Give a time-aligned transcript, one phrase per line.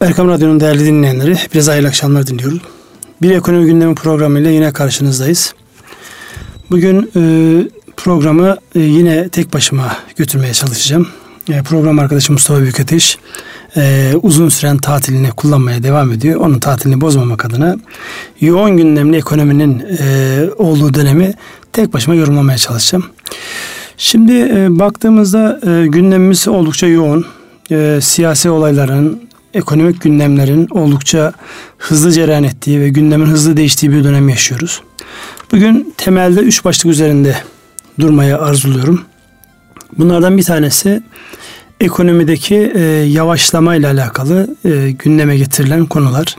[0.00, 2.60] Erkam Radyo'nun değerli dinleyenleri, hepinize hayırlı akşamlar diliyoruz.
[3.22, 5.54] Bir ekonomi gündemi programıyla yine karşınızdayız.
[6.70, 7.22] Bugün e,
[7.96, 11.08] programı e, yine tek başıma götürmeye çalışacağım.
[11.50, 13.18] E, program arkadaşım Mustafa Büyükateş
[13.76, 16.40] e, uzun süren tatilini kullanmaya devam ediyor.
[16.40, 17.76] Onun tatilini bozmamak adına
[18.40, 21.32] yoğun gündemli ekonominin e, olduğu dönemi
[21.72, 23.04] tek başıma yorumlamaya çalışacağım.
[23.96, 27.26] Şimdi e, baktığımızda e, gündemimiz oldukça yoğun.
[27.70, 31.32] E, siyasi olayların, ekonomik gündemlerin oldukça
[31.78, 34.82] hızlı cereyan ettiği ve gündemin hızlı değiştiği bir dönem yaşıyoruz.
[35.52, 37.36] Bugün temelde üç başlık üzerinde
[38.00, 39.04] durmaya arzuluyorum.
[39.98, 41.02] Bunlardan bir tanesi
[41.80, 46.36] ekonomideki e, yavaşlama ile alakalı e, gündeme getirilen konular.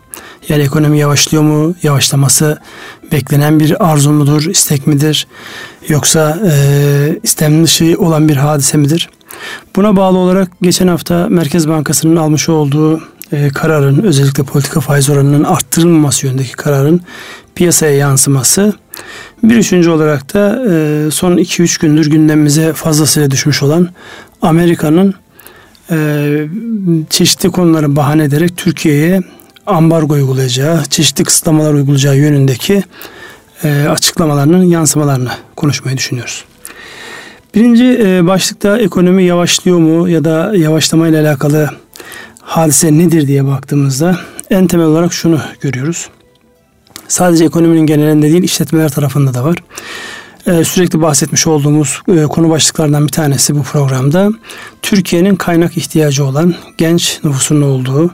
[0.49, 1.75] Yani ekonomi yavaşlıyor mu?
[1.83, 2.59] Yavaşlaması
[3.11, 5.27] beklenen bir arzu mudur, istek midir?
[5.88, 9.09] Yoksa e, istem dışı olan bir hadise midir?
[9.76, 15.44] Buna bağlı olarak geçen hafta Merkez Bankası'nın almış olduğu e, kararın özellikle politika faiz oranının
[15.44, 17.02] arttırılmaması yönündeki kararın
[17.55, 18.73] piyasaya yansıması.
[19.44, 23.89] Bir üçüncü olarak da e, son 2-3 gündür gündemimize fazlasıyla düşmüş olan
[24.42, 25.14] Amerika'nın
[25.92, 26.48] e,
[27.09, 29.22] çeşitli konuları bahane ederek Türkiye'ye
[29.66, 32.83] ambargo uygulayacağı, çeşitli kısıtlamalar uygulayacağı yönündeki
[33.64, 36.45] e, açıklamalarının yansımalarını konuşmayı düşünüyoruz.
[37.55, 41.69] Birinci e, başlıkta ekonomi yavaşlıyor mu ya da yavaşlama ile alakalı
[42.41, 44.17] hadise nedir diye baktığımızda
[44.49, 46.09] en temel olarak şunu görüyoruz.
[47.08, 49.58] Sadece ekonominin genelinde değil işletmeler tarafında da var.
[50.47, 54.30] Ee, sürekli bahsetmiş olduğumuz e, konu başlıklarından bir tanesi bu programda.
[54.81, 58.11] Türkiye'nin kaynak ihtiyacı olan genç nüfusun olduğu,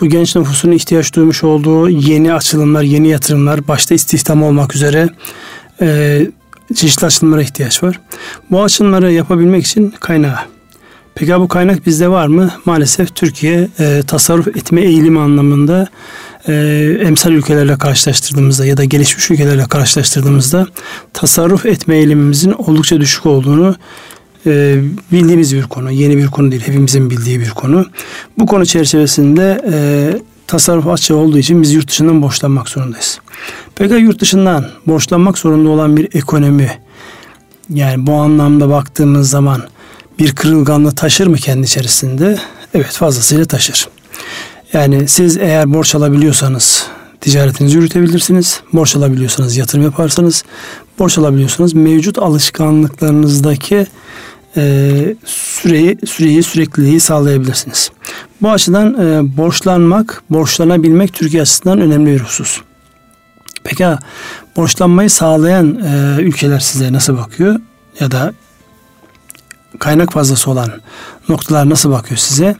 [0.00, 5.08] bu genç nüfusun ihtiyaç duymuş olduğu yeni açılımlar, yeni yatırımlar, başta istihdam olmak üzere
[5.80, 6.18] e,
[6.74, 8.00] çeşitli açılımlara ihtiyaç var.
[8.50, 10.38] Bu açılımları yapabilmek için kaynağı.
[11.14, 12.50] Peki bu kaynak bizde var mı?
[12.64, 15.88] Maalesef Türkiye e, tasarruf etme eğilimi anlamında
[16.48, 16.52] e,
[17.00, 20.66] emsal ülkelerle karşılaştırdığımızda ya da gelişmiş ülkelerle karşılaştırdığımızda
[21.12, 23.76] tasarruf etme eğilimimizin oldukça düşük olduğunu
[24.46, 24.82] e,
[25.12, 25.90] bildiğimiz bir konu.
[25.90, 27.86] Yeni bir konu değil, hepimizin bildiği bir konu.
[28.38, 29.76] Bu konu çerçevesinde e,
[30.52, 33.18] tasarruf açığı olduğu için biz yurt dışından borçlanmak zorundayız.
[33.74, 36.78] Peki yurt dışından borçlanmak zorunda olan bir ekonomi
[37.68, 39.62] yani bu anlamda baktığımız zaman
[40.18, 42.38] bir kırılganlığı taşır mı kendi içerisinde?
[42.74, 43.88] Evet fazlasıyla taşır.
[44.72, 46.86] Yani siz eğer borç alabiliyorsanız
[47.20, 48.60] ticaretinizi yürütebilirsiniz.
[48.72, 50.44] Borç alabiliyorsanız yatırım yaparsanız,
[50.98, 53.86] borç alabiliyorsanız mevcut alışkanlıklarınızdaki
[54.56, 57.90] e, süreyi, süreyi sürekliliği sağlayabilirsiniz.
[58.42, 62.60] Bu açıdan e, borçlanmak, borçlanabilmek Türkiye açısından önemli bir husus.
[63.64, 63.86] Peki
[64.56, 67.60] borçlanmayı sağlayan e, ülkeler size nasıl bakıyor?
[68.00, 68.32] Ya da
[69.78, 70.70] kaynak fazlası olan
[71.28, 72.56] noktalar nasıl bakıyor size?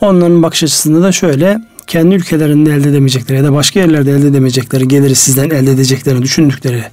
[0.00, 4.88] Onların bakış açısında da şöyle kendi ülkelerinde elde edemeyecekleri ya da başka yerlerde elde edemeyecekleri
[4.88, 6.84] geliri sizden elde edeceklerini düşündükleri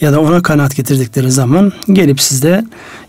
[0.00, 2.64] ya da ona kanaat getirdikleri zaman gelip sizde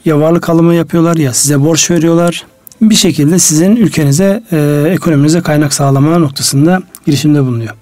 [0.06, 2.46] ya varlık alımı yapıyorlar ya size borç veriyorlar.
[2.82, 7.74] Bir şekilde sizin ülkenize, e, ekonominize kaynak sağlama noktasında girişimde bulunuyor.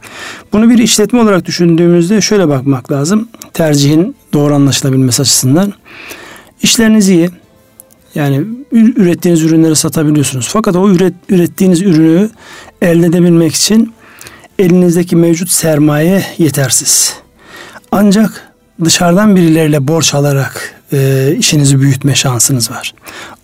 [0.53, 3.27] Bunu bir işletme olarak düşündüğümüzde şöyle bakmak lazım.
[3.53, 5.73] Tercihin doğru anlaşılabilmesi açısından.
[6.63, 7.29] İşleriniz iyi.
[8.15, 10.49] Yani ürettiğiniz ürünleri satabiliyorsunuz.
[10.51, 12.29] Fakat o üret, ürettiğiniz ürünü
[12.81, 13.93] elde edebilmek için
[14.59, 17.13] elinizdeki mevcut sermaye yetersiz.
[17.91, 22.93] Ancak dışarıdan birileriyle borç alarak e, işinizi büyütme şansınız var.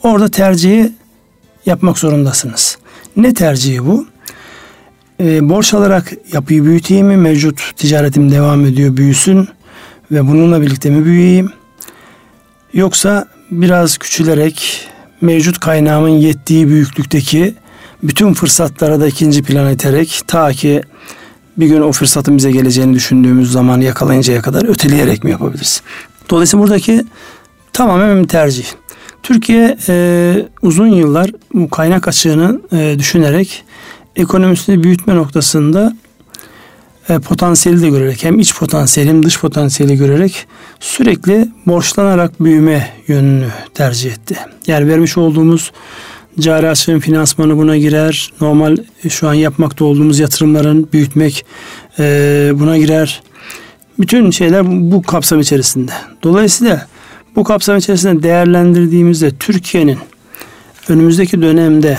[0.03, 0.91] Orada tercihi
[1.65, 2.77] yapmak zorundasınız.
[3.17, 4.05] Ne tercihi bu?
[5.19, 7.17] E, borç alarak yapıyı büyüteyim mi?
[7.17, 9.47] Mevcut ticaretim devam ediyor, büyüsün
[10.11, 11.51] ve bununla birlikte mi büyüyeyim?
[12.73, 14.87] Yoksa biraz küçülerek
[15.21, 17.55] mevcut kaynağımın yettiği büyüklükteki
[18.03, 20.83] bütün fırsatlara da ikinci plana iterek ta ki
[21.57, 25.81] bir gün o fırsatın bize geleceğini düşündüğümüz zaman yakalayıncaya kadar öteleyerek mi yapabiliriz?
[26.29, 27.05] Dolayısıyla buradaki
[27.73, 28.65] tamamen bir tercih.
[29.25, 33.63] Türkiye e, uzun yıllar bu kaynak açığını e, düşünerek
[34.15, 35.95] ekonomisini büyütme noktasında
[37.09, 40.47] e, potansiyeli de görerek hem iç potansiyeli hem dış potansiyeli görerek
[40.79, 44.35] sürekli borçlanarak büyüme yönünü tercih etti.
[44.67, 45.71] Yani vermiş olduğumuz
[46.39, 48.33] cari açığın finansmanı buna girer.
[48.41, 51.45] Normal e, şu an yapmakta olduğumuz yatırımların büyütmek
[51.99, 53.21] e, buna girer.
[53.99, 55.91] Bütün şeyler bu, bu kapsam içerisinde.
[56.23, 56.87] Dolayısıyla
[57.35, 59.97] bu kapsam içerisinde değerlendirdiğimizde Türkiye'nin
[60.89, 61.97] önümüzdeki dönemde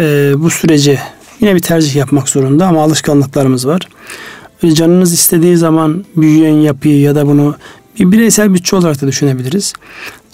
[0.00, 0.98] e, bu süreci
[1.40, 3.88] yine bir tercih yapmak zorunda ama alışkanlıklarımız var
[4.66, 7.56] canınız istediği zaman büyüyen yapıyı ya da bunu
[7.98, 9.72] bir bireysel bütçe olarak da düşünebiliriz.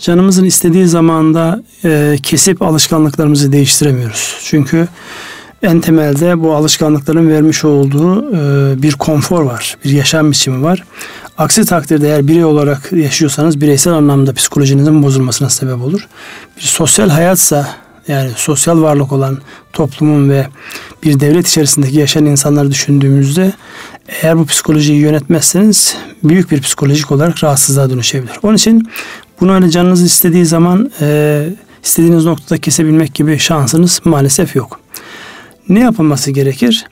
[0.01, 4.39] Canımızın istediği zamanda e, kesip alışkanlıklarımızı değiştiremiyoruz.
[4.45, 4.89] Çünkü
[5.65, 10.85] en temelde bu alışkanlıkların vermiş olduğu e, bir konfor var, bir yaşam biçimi var.
[11.39, 16.09] Aksi takdirde eğer birey olarak yaşıyorsanız bireysel anlamda psikolojinizin bozulmasına sebep olur.
[16.57, 17.69] Bir sosyal hayatsa
[18.09, 19.39] yani sosyal varlık olan
[19.73, 20.47] toplumun ve
[21.03, 23.53] bir devlet içerisindeki yaşayan insanları düşündüğümüzde
[24.23, 28.39] eğer bu psikolojiyi yönetmezseniz büyük bir psikolojik olarak rahatsızlığa dönüşebilir.
[28.43, 28.89] Onun için
[29.41, 31.49] bunu öyle canınız istediği zaman e,
[31.85, 34.84] istediğiniz noktada kesebilmek gibi şansınız maalesef yok.
[35.69, 36.87] Ne yapılması gerekir?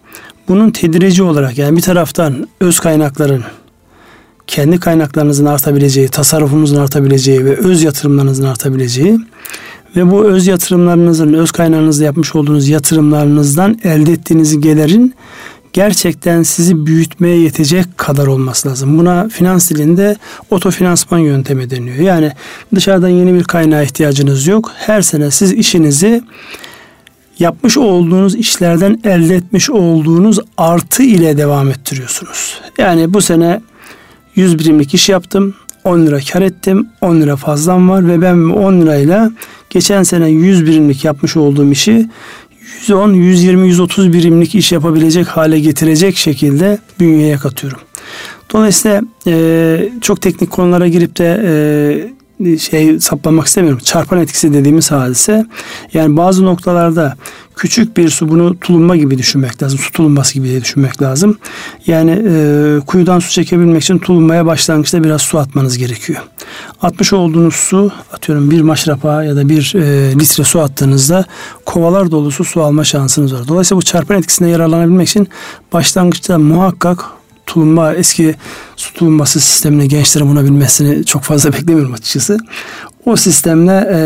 [0.49, 3.45] Bunun tedirici olarak yani bir taraftan öz kaynakların
[4.47, 9.19] kendi kaynaklarınızın artabileceği, tasarrufunuzun artabileceği ve öz yatırımlarınızın artabileceği
[9.97, 15.15] ve bu öz yatırımlarınızın, öz kaynağınızda yapmış olduğunuz yatırımlarınızdan elde ettiğiniz gelirin
[15.73, 18.99] gerçekten sizi büyütmeye yetecek kadar olması lazım.
[18.99, 20.17] Buna finans dilinde
[20.51, 21.97] otofinansman yöntemi deniyor.
[21.97, 22.33] Yani
[22.75, 24.73] dışarıdan yeni bir kaynağa ihtiyacınız yok.
[24.77, 26.23] Her sene siz işinizi
[27.43, 32.61] yapmış olduğunuz işlerden elde etmiş olduğunuz artı ile devam ettiriyorsunuz.
[32.79, 33.61] Yani bu sene
[34.35, 35.55] 100 birimlik iş yaptım.
[35.85, 36.89] 10 lira kar ettim.
[37.01, 39.31] 10 lira fazlam var ve ben 10 lirayla
[39.71, 42.09] geçen sene 100 birimlik yapmış olduğum işi
[42.81, 47.81] 110, 120, 130 birimlik iş yapabilecek hale getirecek şekilde bünyeye katıyorum.
[48.53, 51.53] Dolayısıyla e, çok teknik konulara girip de e,
[52.59, 53.81] şey saplamak istemiyorum.
[53.85, 55.47] Çarpan etkisi dediğimiz hadise.
[55.95, 57.17] Yani bazı noktalarda
[57.57, 59.79] küçük bir su bunu tulumba gibi düşünmek lazım.
[59.79, 61.39] Su tulumbası gibi düşünmek lazım.
[61.87, 66.23] Yani e, kuyudan su çekebilmek için tulumbaya başlangıçta biraz su atmanız gerekiyor.
[66.83, 71.25] Atmış olduğunuz su atıyorum bir maşrapa ya da bir e, litre su attığınızda
[71.67, 73.49] kovalar dolusu su alma şansınız var.
[73.49, 75.29] Dolayısıyla bu çarpan etkisine yararlanabilmek için
[75.73, 78.35] başlangıçta muhakkak tulumba eski
[78.77, 82.39] su tulumbası sistemine gençlerin buna bilmesini çok fazla beklemiyorum açıkçası.
[83.07, 84.01] O sistemle e,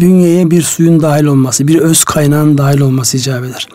[0.00, 3.68] bünyeye bir suyun dahil olması, bir öz kaynağın dahil olması icap eder.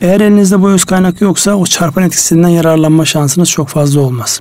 [0.00, 4.40] Eğer elinizde bu öz kaynak yoksa o çarpan etkisinden yararlanma şansınız çok fazla olmaz.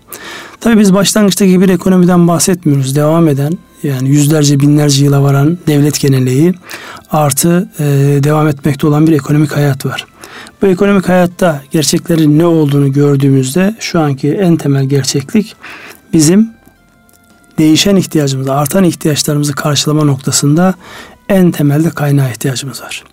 [0.62, 2.96] Tabii biz başlangıçtaki bir ekonomiden bahsetmiyoruz.
[2.96, 6.54] Devam eden yani yüzlerce binlerce yıla varan devlet geneliği
[7.12, 7.84] artı e,
[8.24, 10.06] devam etmekte olan bir ekonomik hayat var.
[10.62, 15.56] Bu ekonomik hayatta gerçeklerin ne olduğunu gördüğümüzde şu anki en temel gerçeklik
[16.14, 16.50] bizim
[17.58, 20.74] değişen ihtiyacımızı, artan ihtiyaçlarımızı karşılama noktasında
[21.30, 23.04] en temelde kaynağa ihtiyacımız var.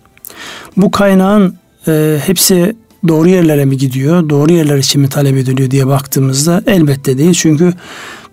[0.77, 1.55] Bu kaynağın
[1.87, 2.75] e, hepsi
[3.07, 7.33] doğru yerlere mi gidiyor, doğru yerler için mi talep ediliyor diye baktığımızda elbette değil.
[7.33, 7.73] Çünkü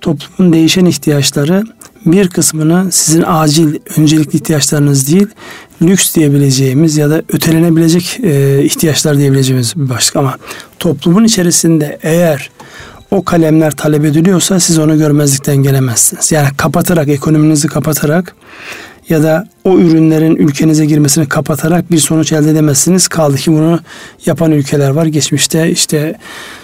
[0.00, 1.64] toplumun değişen ihtiyaçları
[2.06, 5.26] bir kısmını sizin acil, öncelikli ihtiyaçlarınız değil,
[5.82, 10.17] lüks diyebileceğimiz ya da ötelenebilecek e, ihtiyaçlar diyebileceğimiz bir başlık.
[10.17, 10.37] Ama
[10.78, 12.50] toplumun içerisinde eğer
[13.11, 16.32] o kalemler talep ediliyorsa siz onu görmezlikten gelemezsiniz.
[16.32, 18.34] Yani kapatarak, ekonominizi kapatarak
[19.08, 23.08] ya da o ürünlerin ülkenize girmesini kapatarak bir sonuç elde edemezsiniz.
[23.08, 23.81] Kaldı ki bunu
[24.26, 25.06] yapan ülkeler var.
[25.06, 26.14] Geçmişte işte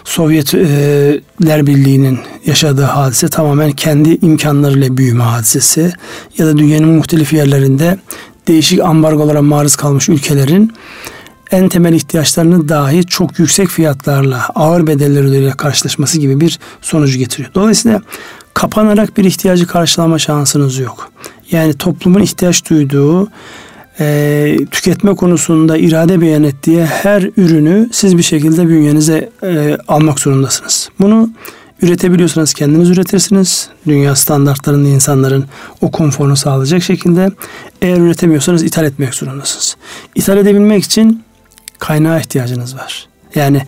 [0.05, 5.93] Sovyetler Birliği'nin yaşadığı hadise tamamen kendi imkanlarıyla büyüme hadisesi
[6.38, 7.99] ya da dünyanın muhtelif yerlerinde
[8.49, 10.73] değişik ambargolara maruz kalmış ülkelerin
[11.50, 17.50] en temel ihtiyaçlarını dahi çok yüksek fiyatlarla, ağır bedeller öderiyle karşılaşması gibi bir sonucu getiriyor.
[17.55, 18.00] Dolayısıyla
[18.55, 21.11] kapanarak bir ihtiyacı karşılama şansınız yok.
[21.50, 23.29] Yani toplumun ihtiyaç duyduğu
[24.00, 30.89] e, tüketme konusunda irade beyan ettiği her ürünü siz bir şekilde bünyenize e, almak zorundasınız.
[31.01, 31.31] Bunu
[31.82, 33.69] üretebiliyorsanız kendiniz üretirsiniz.
[33.86, 35.44] Dünya standartlarında insanların
[35.81, 37.31] o konforunu sağlayacak şekilde.
[37.82, 39.77] Eğer üretemiyorsanız ithal etmek zorundasınız.
[40.15, 41.22] İthal edebilmek için
[41.79, 43.08] kaynağa ihtiyacınız var.
[43.34, 43.62] Yani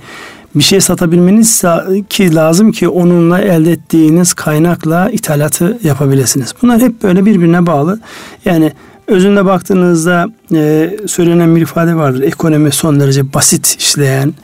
[0.55, 1.65] bir şey satabilmeniz
[2.11, 6.55] ki lazım ki onunla elde ettiğiniz kaynakla ithalatı yapabilirsiniz.
[6.63, 8.01] Bunlar hep böyle birbirine bağlı.
[8.45, 8.73] Yani
[9.07, 12.23] özünde baktığınızda e, söylenen bir ifade vardır.
[12.23, 14.35] Ekonomi son derece basit işleyen,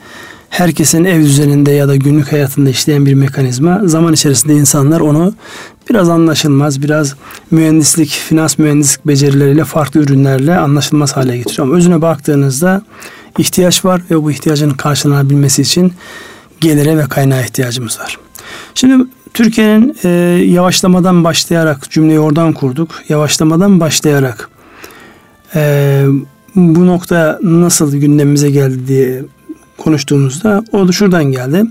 [0.50, 3.80] herkesin ev düzeninde ya da günlük hayatında işleyen bir mekanizma.
[3.84, 5.34] Zaman içerisinde insanlar onu
[5.90, 7.14] biraz anlaşılmaz, biraz
[7.50, 11.68] mühendislik, finans mühendislik becerileriyle farklı ürünlerle anlaşılmaz hale getiriyor.
[11.68, 12.82] Ama özüne baktığınızda
[13.38, 15.92] ihtiyaç var ve bu ihtiyacın karşılanabilmesi için
[16.60, 18.18] gelire ve kaynağa ihtiyacımız var.
[18.74, 19.04] Şimdi
[19.34, 20.08] Türkiye'nin e,
[20.44, 22.90] yavaşlamadan başlayarak cümleyi oradan kurduk.
[23.08, 24.50] Yavaşlamadan başlayarak
[25.54, 26.04] e,
[26.54, 29.22] bu nokta nasıl gündemimize geldi diye
[29.80, 31.64] konuştuğumuzda o da şuradan geldi.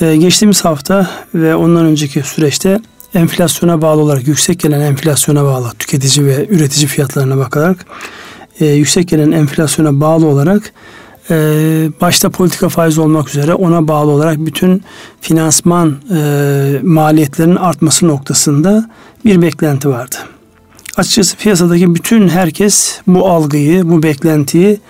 [0.00, 2.80] E, geçtiğimiz hafta ve ondan önceki süreçte
[3.14, 7.86] enflasyona bağlı olarak yüksek gelen enflasyona bağlı tüketici ve üretici fiyatlarına bakarak
[8.60, 10.72] e, yüksek gelen enflasyona bağlı olarak
[11.30, 11.34] e,
[12.00, 14.82] başta politika faiz olmak üzere ona bağlı olarak bütün
[15.20, 18.90] finansman e, maliyetlerinin artması noktasında
[19.24, 20.16] bir beklenti vardı.
[20.96, 24.80] Açıkçası piyasadaki bütün herkes bu algıyı, bu beklentiyi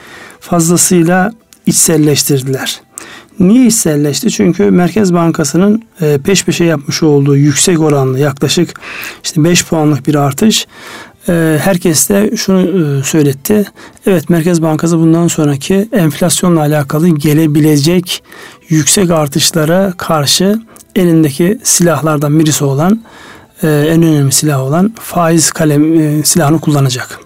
[0.41, 1.33] fazlasıyla
[1.67, 2.81] içselleştirdiler.
[3.41, 4.31] Niye içselleşti?
[4.31, 8.81] Çünkü Merkez Bankası'nın e, peş peşe yapmış olduğu yüksek oranlı yaklaşık
[9.25, 10.67] işte 5 puanlık bir artış
[11.29, 13.65] e, herkes de şunu e, söyletti.
[14.07, 18.23] Evet Merkez Bankası bundan sonraki enflasyonla alakalı gelebilecek
[18.69, 20.61] yüksek artışlara karşı
[20.97, 23.03] elindeki silahlardan birisi olan
[23.63, 27.26] en önemli silah olan faiz kalem silahını kullanacak.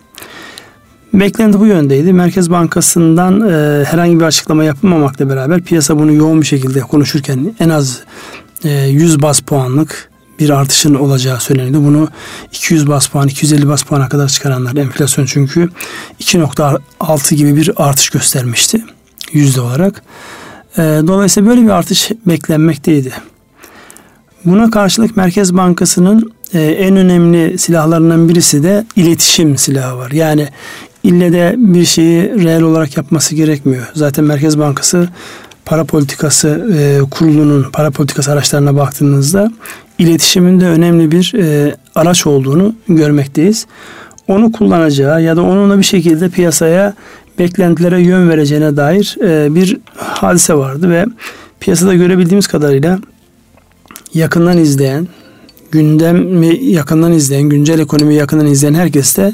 [1.14, 2.12] Beklenti bu yöndeydi.
[2.12, 7.68] Merkez Bankası'ndan e, herhangi bir açıklama yapılmamakla beraber piyasa bunu yoğun bir şekilde konuşurken en
[7.68, 8.00] az
[8.64, 11.86] e, 100 bas puanlık bir artışın olacağı söyleniyordu.
[11.86, 12.08] Bunu
[12.52, 15.68] 200 bas puan, 250 bas puana kadar çıkaranlar enflasyon çünkü
[16.20, 18.84] 2.6 gibi bir artış göstermişti
[19.32, 20.02] yüzde olarak.
[20.76, 23.12] E, dolayısıyla böyle bir artış beklenmekteydi.
[24.44, 30.10] Buna karşılık Merkez Bankası'nın e, en önemli silahlarından birisi de iletişim silahı var.
[30.10, 30.48] Yani
[31.04, 33.90] ille de bir şeyi reel olarak yapması gerekmiyor.
[33.94, 35.08] Zaten Merkez Bankası
[35.64, 39.52] para politikası e, kurulunun para politikası araçlarına baktığınızda
[39.98, 43.66] iletişimin de önemli bir e, araç olduğunu görmekteyiz.
[44.28, 46.94] Onu kullanacağı ya da onunla bir şekilde piyasaya
[47.38, 51.06] beklentilere yön vereceğine dair e, bir hadise vardı ve
[51.60, 52.98] piyasada görebildiğimiz kadarıyla
[54.14, 55.08] yakından izleyen,
[55.72, 59.32] gündemi yakından izleyen, güncel ekonomiyi yakından izleyen herkes de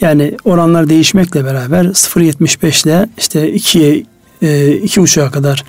[0.00, 4.04] yani oranlar değişmekle beraber 0.75 ile işte 2'ye
[4.42, 5.64] 2.5'a kadar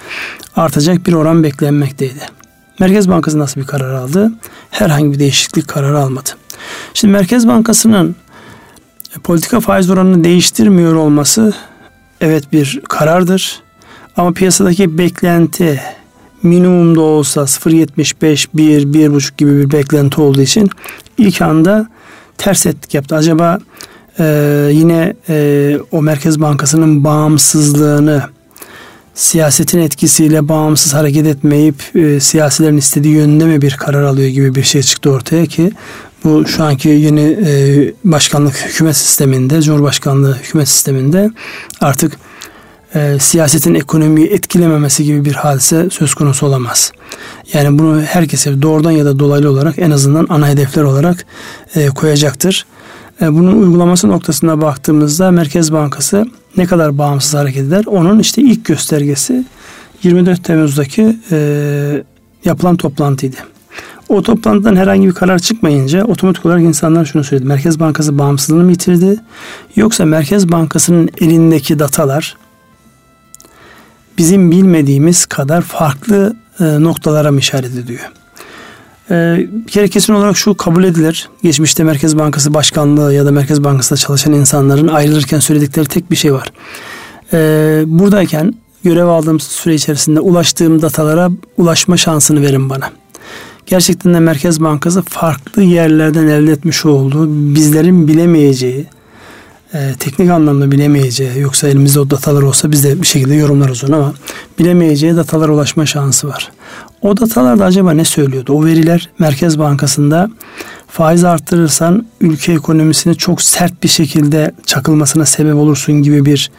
[0.55, 2.21] artacak bir oran beklenmekteydi.
[2.79, 4.31] Merkez Bankası nasıl bir karar aldı?
[4.71, 6.29] Herhangi bir değişiklik kararı almadı.
[6.93, 8.15] Şimdi Merkez Bankası'nın
[9.23, 11.53] politika faiz oranını değiştirmiyor olması
[12.21, 13.61] evet bir karardır.
[14.17, 15.81] Ama piyasadaki beklenti
[16.43, 20.69] minimumda olsa 0.75, 1, 1.5 gibi bir beklenti olduğu için
[21.17, 21.87] ilk anda
[22.37, 23.15] ters ettik yaptı.
[23.15, 23.59] Acaba
[24.19, 24.25] e,
[24.71, 28.23] yine e, o Merkez Bankası'nın bağımsızlığını
[29.13, 34.63] siyasetin etkisiyle bağımsız hareket etmeyip e, siyasilerin istediği yönde mi bir karar alıyor gibi bir
[34.63, 35.71] şey çıktı ortaya ki
[36.23, 41.31] bu şu anki yeni e, başkanlık hükümet sisteminde, Cumhurbaşkanlığı hükümet sisteminde
[41.81, 42.17] artık
[42.95, 46.91] e, siyasetin ekonomiyi etkilememesi gibi bir hadise söz konusu olamaz.
[47.53, 51.25] Yani bunu herkese doğrudan ya da dolaylı olarak en azından ana hedefler olarak
[51.75, 52.65] e, koyacaktır.
[53.21, 56.25] E, bunun uygulaması noktasına baktığımızda Merkez Bankası
[56.57, 57.83] ne kadar bağımsız hareket eder?
[57.87, 59.45] Onun işte ilk göstergesi
[60.03, 62.03] 24 Temmuz'daki e,
[62.45, 63.37] yapılan toplantıydı.
[64.09, 67.47] O toplantıdan herhangi bir karar çıkmayınca otomatik olarak insanlar şunu söyledi.
[67.47, 69.19] Merkez Bankası bağımsızlığını mı yitirdi?
[69.75, 72.37] Yoksa Merkez Bankası'nın elindeki datalar
[74.19, 78.11] bizim bilmediğimiz kadar farklı e, noktalara mı işaret ediyor?
[79.11, 81.29] E, bir kere kesin olarak şu kabul edilir.
[81.43, 86.33] Geçmişte Merkez Bankası Başkanlığı ya da Merkez Bankası'nda çalışan insanların ayrılırken söyledikleri tek bir şey
[86.33, 86.51] var.
[87.33, 87.37] E,
[87.85, 92.89] buradayken görev aldığım süre içerisinde ulaştığım datalara ulaşma şansını verin bana.
[93.65, 98.87] Gerçekten de Merkez Bankası farklı yerlerden elde etmiş olduğu bizlerin bilemeyeceği
[99.73, 103.95] e, teknik anlamda bilemeyeceği yoksa elimizde o datalar olsa biz de bir şekilde yorumlarız onu
[103.95, 104.13] ama
[104.59, 106.51] bilemeyeceği datalara ulaşma şansı var.
[107.01, 108.53] O datalarda acaba ne söylüyordu?
[108.53, 110.29] O veriler Merkez Bankası'nda
[110.87, 116.51] faiz arttırırsan ülke ekonomisini çok sert bir şekilde çakılmasına sebep olursun gibi bir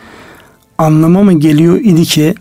[0.79, 2.35] anlama mı geliyor idi ki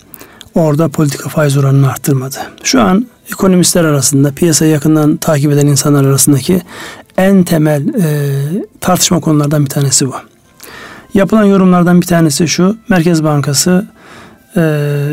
[0.56, 2.38] orada politika faiz oranını arttırmadı.
[2.64, 6.62] Şu an ekonomistler arasında piyasayı yakından takip eden insanlar arasındaki
[7.18, 8.32] en temel e,
[8.82, 10.14] tartışma konulardan bir tanesi bu.
[11.14, 12.78] Yapılan yorumlardan bir tanesi şu.
[12.90, 13.88] Merkez Bankası
[14.56, 14.62] e,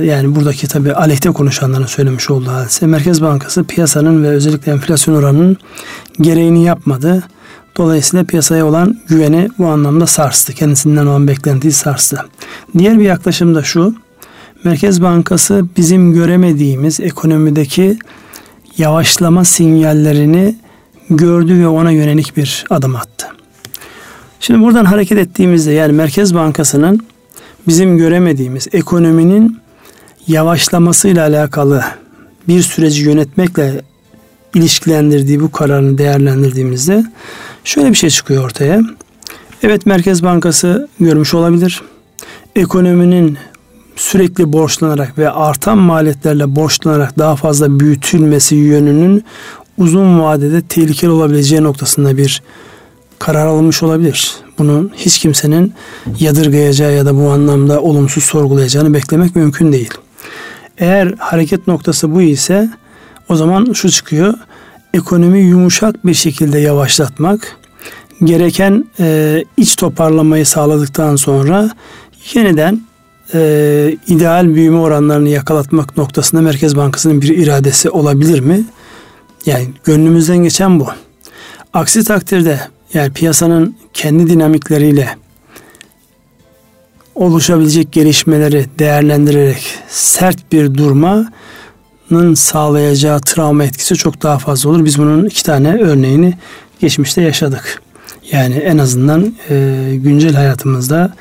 [0.03, 2.87] yani buradaki tabi aleyhte konuşanların söylemiş olduğu hadise.
[2.87, 5.57] Merkez Bankası piyasanın ve özellikle enflasyon oranının
[6.21, 7.23] gereğini yapmadı.
[7.77, 10.53] Dolayısıyla piyasaya olan güveni bu anlamda sarstı.
[10.53, 12.25] Kendisinden olan beklentiyi sarstı.
[12.79, 13.95] Diğer bir yaklaşım da şu.
[14.65, 17.99] Merkez Bankası bizim göremediğimiz ekonomideki
[18.79, 20.57] yavaşlama sinyallerini
[21.11, 23.27] gördü ve ona yönelik bir adım attı.
[24.41, 27.01] Şimdi buradan hareket ettiğimizde yani Merkez Bankası'nın
[27.69, 29.59] bizim göremediğimiz ekonominin
[30.27, 31.85] yavaşlamasıyla alakalı
[32.49, 33.81] bir süreci yönetmekle
[34.55, 37.05] ilişkilendirdiği bu kararını değerlendirdiğimizde
[37.65, 38.81] şöyle bir şey çıkıyor ortaya.
[39.63, 41.83] Evet Merkez Bankası görmüş olabilir.
[42.57, 43.39] Ekonominin
[43.97, 49.25] sürekli borçlanarak ve artan maliyetlerle borçlanarak daha fazla büyütülmesi yönünün
[49.79, 52.43] uzun vadede tehlikeli olabileceği noktasında bir
[53.19, 54.35] karar alınmış olabilir.
[54.59, 55.75] Bunun hiç kimsenin
[56.21, 59.91] yadırgayacağı ya da bu anlamda olumsuz sorgulayacağını beklemek mümkün değil.
[60.79, 62.71] Eğer hareket noktası bu ise
[63.29, 64.35] o zaman şu çıkıyor.
[64.95, 67.57] Ekonomi yumuşak bir şekilde yavaşlatmak,
[68.25, 71.71] gereken e, iç toparlamayı sağladıktan sonra
[72.35, 72.81] yeniden
[73.35, 78.65] e, ideal büyüme oranlarını yakalatmak noktasında Merkez Bankası'nın bir iradesi olabilir mi?
[79.47, 80.87] Yani gönlümüzden geçen bu.
[81.73, 82.61] Aksi takdirde
[82.95, 85.17] yani piyasanın kendi dinamikleriyle
[87.15, 94.85] oluşabilecek gelişmeleri değerlendirerek sert bir durmanın sağlayacağı travma etkisi çok daha fazla olur.
[94.85, 96.35] Biz bunun iki tane örneğini
[96.81, 97.83] geçmişte yaşadık.
[98.33, 101.15] Yani en azından e, güncel hayatımızda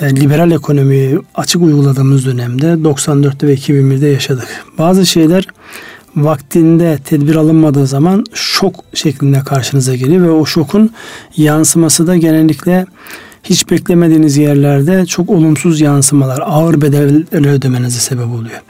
[0.00, 4.64] e, liberal ekonomiyi açık uyguladığımız dönemde 94'te ve 2001'de yaşadık.
[4.78, 5.46] Bazı şeyler
[6.16, 10.90] vaktinde tedbir alınmadığı zaman şok şeklinde karşınıza geliyor ve o şokun
[11.36, 12.86] yansıması da genellikle
[13.44, 18.62] hiç beklemediğiniz yerlerde çok olumsuz yansımalar, ağır bedeller ödemenize sebep oluyor.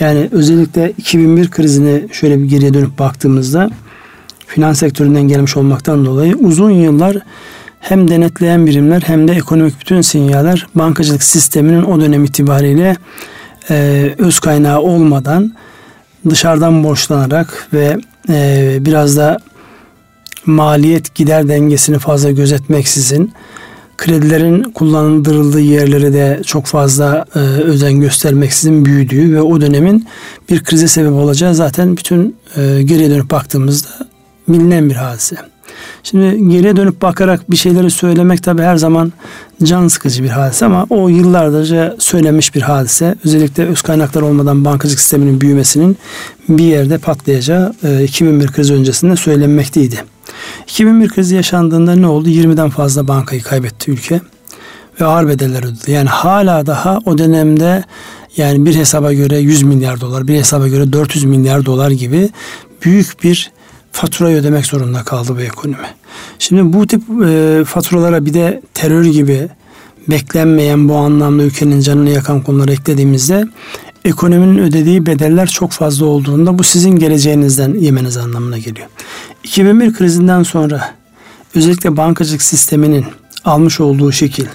[0.00, 3.70] Yani özellikle 2001 krizine şöyle bir geriye dönüp baktığımızda
[4.46, 7.16] finans sektöründen gelmiş olmaktan dolayı uzun yıllar
[7.80, 12.96] hem denetleyen birimler hem de ekonomik bütün sinyaller bankacılık sisteminin o dönem itibariyle
[13.70, 15.52] e, öz kaynağı olmadan
[16.30, 17.96] dışarıdan borçlanarak ve
[18.28, 19.38] e, biraz da
[20.46, 23.32] maliyet gider dengesini fazla gözetmeksizin
[23.96, 30.08] kredilerin kullandırıldığı yerlere de çok fazla e, özen göstermeksizin büyüdüğü ve o dönemin
[30.50, 33.88] bir krize sebep olacağı zaten bütün e, geriye dönüp baktığımızda
[34.48, 35.36] bilinen bir hadise.
[36.02, 39.12] Şimdi geriye dönüp bakarak bir şeyleri söylemek tabi her zaman
[39.62, 43.14] can sıkıcı bir hadise ama o yıllarca söylenmiş bir hadise.
[43.24, 45.98] Özellikle öz kaynaklar olmadan bankacılık sisteminin büyümesinin
[46.48, 47.72] bir yerde patlayacağı
[48.04, 50.04] 2001 e, krizi öncesinde söylenmekteydi.
[50.68, 52.28] 2001 krizi yaşandığında ne oldu?
[52.28, 54.20] 20'den fazla bankayı kaybetti ülke
[55.00, 55.90] ve ağır bedeller ödedi.
[55.90, 57.84] Yani hala daha o dönemde
[58.36, 62.28] yani bir hesaba göre 100 milyar dolar, bir hesaba göre 400 milyar dolar gibi
[62.84, 63.50] büyük bir
[63.92, 65.88] faturayı ödemek zorunda kaldı bu ekonomi.
[66.38, 69.48] Şimdi bu tip e, faturalara bir de terör gibi
[70.08, 73.44] beklenmeyen bu anlamda ülkenin canını yakan konuları eklediğimizde
[74.04, 78.88] ekonominin ödediği bedeller çok fazla olduğunda bu sizin geleceğinizden yemeniz anlamına geliyor.
[79.44, 80.94] 2001 krizinden sonra
[81.54, 83.06] özellikle bankacılık sisteminin
[83.44, 84.46] almış olduğu şekil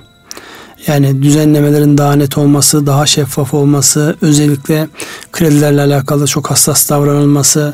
[0.87, 4.87] yani düzenlemelerin daha net olması, daha şeffaf olması, özellikle
[5.31, 7.73] kredilerle alakalı çok hassas davranılması,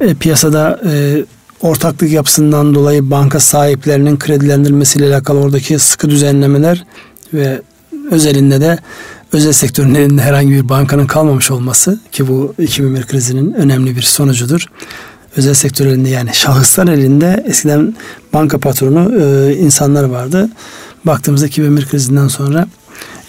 [0.00, 1.24] e, piyasada e,
[1.60, 6.84] ortaklık yapısından dolayı banka sahiplerinin kredilendirmesiyle alakalı oradaki sıkı düzenlemeler
[7.34, 7.62] ve
[8.10, 8.78] özelinde de
[9.32, 14.66] özel sektörün elinde herhangi bir bankanın kalmamış olması ki bu 2001 krizinin önemli bir sonucudur.
[15.36, 17.94] Özel sektör elinde yani şahıslar elinde eskiden
[18.32, 20.48] banka patronu e, insanlar vardı.
[21.04, 22.66] Baktığımızda 2001 krizinden sonra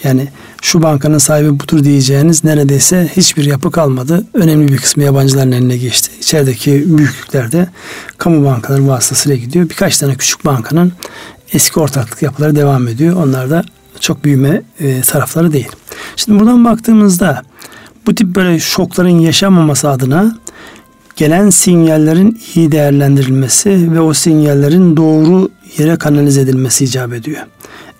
[0.03, 0.27] yani
[0.61, 4.25] şu bankanın sahibi budur diyeceğiniz neredeyse hiçbir yapı kalmadı.
[4.33, 6.11] Önemli bir kısmı yabancıların eline geçti.
[6.19, 7.69] İçerideki büyüklükler de
[8.17, 9.69] kamu bankaları vasıtasıyla gidiyor.
[9.69, 10.93] Birkaç tane küçük bankanın
[11.53, 13.15] eski ortaklık yapıları devam ediyor.
[13.15, 13.63] Onlar da
[13.99, 15.69] çok büyüme e, tarafları değil.
[16.15, 17.41] Şimdi buradan baktığımızda
[18.07, 20.37] bu tip böyle şokların yaşanmaması adına
[21.21, 27.41] gelen sinyallerin iyi değerlendirilmesi ve o sinyallerin doğru yere kanalize edilmesi icap ediyor.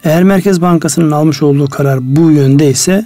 [0.04, 3.06] Eğer Merkez Bankası'nın almış olduğu karar bu yönde ise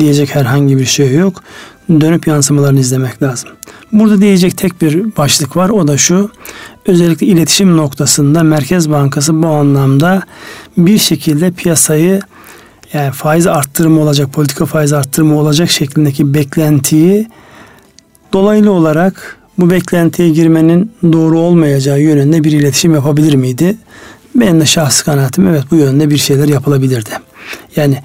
[0.00, 1.42] diyecek herhangi bir şey yok.
[1.90, 3.50] Dönüp yansımalarını izlemek lazım.
[3.92, 5.68] Burada diyecek tek bir başlık var.
[5.68, 6.30] O da şu.
[6.86, 10.22] Özellikle iletişim noktasında Merkez Bankası bu anlamda
[10.76, 12.20] bir şekilde piyasayı
[12.92, 17.28] yani faiz arttırımı olacak, politika faiz arttırımı olacak şeklindeki beklentiyi
[18.32, 23.76] dolaylı olarak bu beklentiye girmenin doğru olmayacağı yönünde bir iletişim yapabilir miydi?
[24.34, 27.10] Benim de şahsi kanaatim evet bu yönde bir şeyler yapılabilirdi.
[27.76, 27.98] Yani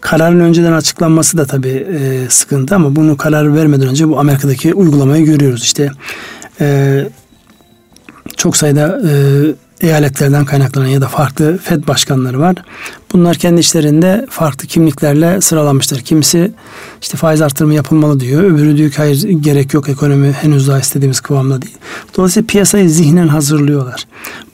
[0.00, 5.24] kararın önceden açıklanması da tabii e, sıkıntı ama bunu karar vermeden önce bu Amerika'daki uygulamayı
[5.24, 5.62] görüyoruz.
[5.62, 5.90] İşte
[6.60, 7.00] e,
[8.36, 9.12] çok sayıda e,
[9.84, 12.54] eyaletlerden kaynaklanan ya da farklı FED başkanları var.
[13.12, 16.00] Bunlar kendi işlerinde farklı kimliklerle sıralanmışlar.
[16.00, 16.52] Kimisi
[17.02, 18.42] işte faiz artırımı yapılmalı diyor.
[18.42, 21.76] Öbürü diyor ki hayır gerek yok ekonomi henüz daha istediğimiz kıvamda değil.
[22.16, 24.06] Dolayısıyla piyasayı zihnen hazırlıyorlar.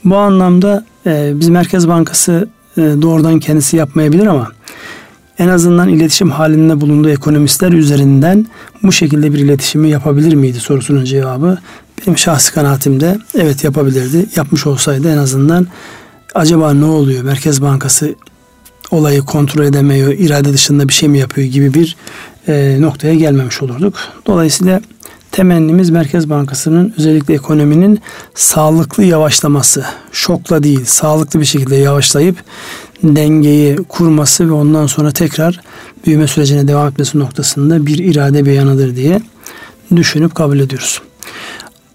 [0.05, 4.49] Bu anlamda e, biz Merkez Bankası e, doğrudan kendisi yapmayabilir ama
[5.39, 8.47] en azından iletişim halinde bulunduğu ekonomistler üzerinden
[8.83, 11.59] bu şekilde bir iletişimi yapabilir miydi sorusunun cevabı
[12.07, 14.27] benim şahsi kanaatimde evet yapabilirdi.
[14.37, 15.67] Yapmış olsaydı en azından
[16.35, 17.23] acaba ne oluyor?
[17.23, 18.15] Merkez Bankası
[18.91, 21.97] olayı kontrol edemiyor, irade dışında bir şey mi yapıyor gibi bir
[22.49, 23.95] e, noktaya gelmemiş olurduk.
[24.27, 24.81] Dolayısıyla
[25.33, 28.01] temennimiz Merkez Bankası'nın özellikle ekonominin
[28.35, 32.37] sağlıklı yavaşlaması, şokla değil, sağlıklı bir şekilde yavaşlayıp
[33.03, 35.61] dengeyi kurması ve ondan sonra tekrar
[36.07, 39.21] büyüme sürecine devam etmesi noktasında bir irade beyanıdır diye
[39.97, 41.03] düşünüp kabul ediyoruz.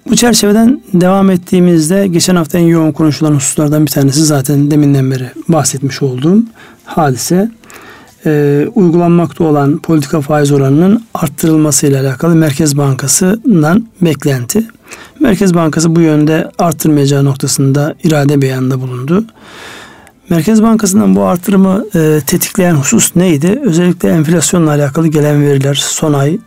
[0.09, 5.29] Bu çerçeveden devam ettiğimizde geçen hafta en yoğun konuşulan hususlardan bir tanesi zaten deminden beri
[5.47, 6.43] bahsetmiş olduğum
[6.85, 7.51] hadise
[8.25, 14.63] e, uygulanmakta olan politika faiz oranının arttırılması ile alakalı Merkez Bankası'ndan beklenti.
[15.19, 19.25] Merkez Bankası bu yönde arttırmayacağı noktasında irade beyanında bulundu.
[20.29, 23.61] Merkez Bankası'ndan bu artırımı e, tetikleyen husus neydi?
[23.63, 26.39] Özellikle enflasyonla alakalı gelen veriler son ay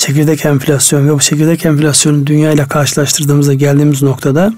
[0.00, 4.52] çekirdek enflasyon ve bu çekirdek enflasyonu dünya ile karşılaştırdığımızda geldiğimiz noktada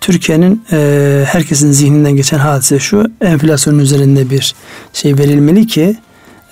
[0.00, 4.54] Türkiye'nin e, herkesin zihninden geçen hadise şu enflasyonun üzerinde bir
[4.92, 5.96] şey verilmeli ki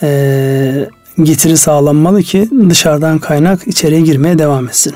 [0.03, 0.89] e,
[1.23, 4.95] getiri sağlanmalı ki dışarıdan kaynak içeriye girmeye devam etsin.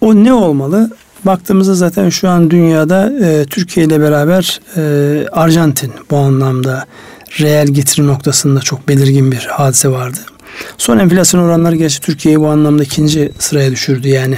[0.00, 0.90] O ne olmalı?
[1.26, 6.84] Baktığımızda zaten şu an dünyada e, Türkiye ile beraber e, Arjantin bu anlamda
[7.40, 10.18] reel getiri noktasında çok belirgin bir hadise vardı.
[10.78, 14.08] Son enflasyon oranları gerçi Türkiye'yi bu anlamda ikinci sıraya düşürdü.
[14.08, 14.36] Yani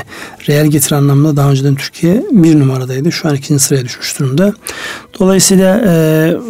[0.49, 3.13] reel getiri anlamında daha önceden Türkiye bir numaradaydı.
[3.13, 4.53] Şu an ikinci sıraya düşmüş durumda.
[5.21, 5.93] Dolayısıyla e,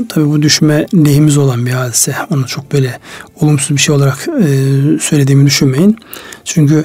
[0.09, 2.15] tabii bu düşme lehimiz olan bir hadise.
[2.31, 2.99] Onu çok böyle
[3.41, 4.45] olumsuz bir şey olarak e,
[5.01, 5.97] söylediğimi düşünmeyin.
[6.45, 6.85] Çünkü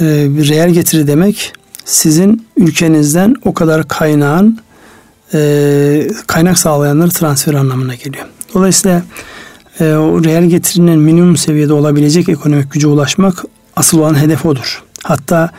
[0.00, 0.04] e,
[0.48, 1.52] reel getiri demek
[1.84, 4.58] sizin ülkenizden o kadar kaynağın
[5.34, 8.26] e, kaynak sağlayanları transfer anlamına geliyor.
[8.54, 9.02] Dolayısıyla
[9.80, 13.44] e, o reel getirinin minimum seviyede olabilecek ekonomik güce ulaşmak
[13.76, 14.82] asıl olan hedef odur.
[15.02, 15.50] Hatta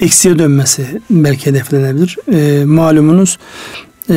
[0.00, 2.16] eksiye dönmesi belki hedeflenebilir.
[2.32, 3.38] E, malumunuz
[4.10, 4.14] e,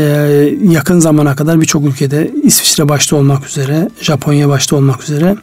[0.62, 5.36] yakın zamana kadar birçok ülkede İsviçre başta olmak üzere, Japonya başta olmak üzere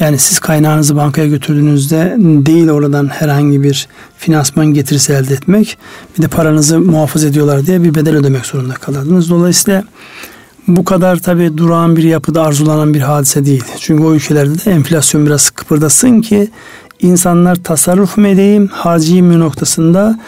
[0.00, 5.78] yani siz kaynağınızı bankaya götürdüğünüzde değil oradan herhangi bir finansman getirisi elde etmek
[6.18, 9.30] bir de paranızı muhafaza ediyorlar diye bir bedel ödemek zorunda kalırdınız.
[9.30, 9.84] Dolayısıyla
[10.68, 13.64] bu kadar tabi durağan bir yapıda arzulanan bir hadise değil.
[13.80, 16.50] Çünkü o ülkelerde de enflasyon biraz kıpırdasın ki
[17.00, 20.18] insanlar tasarruf mu edeyim, harcayayım mı noktasında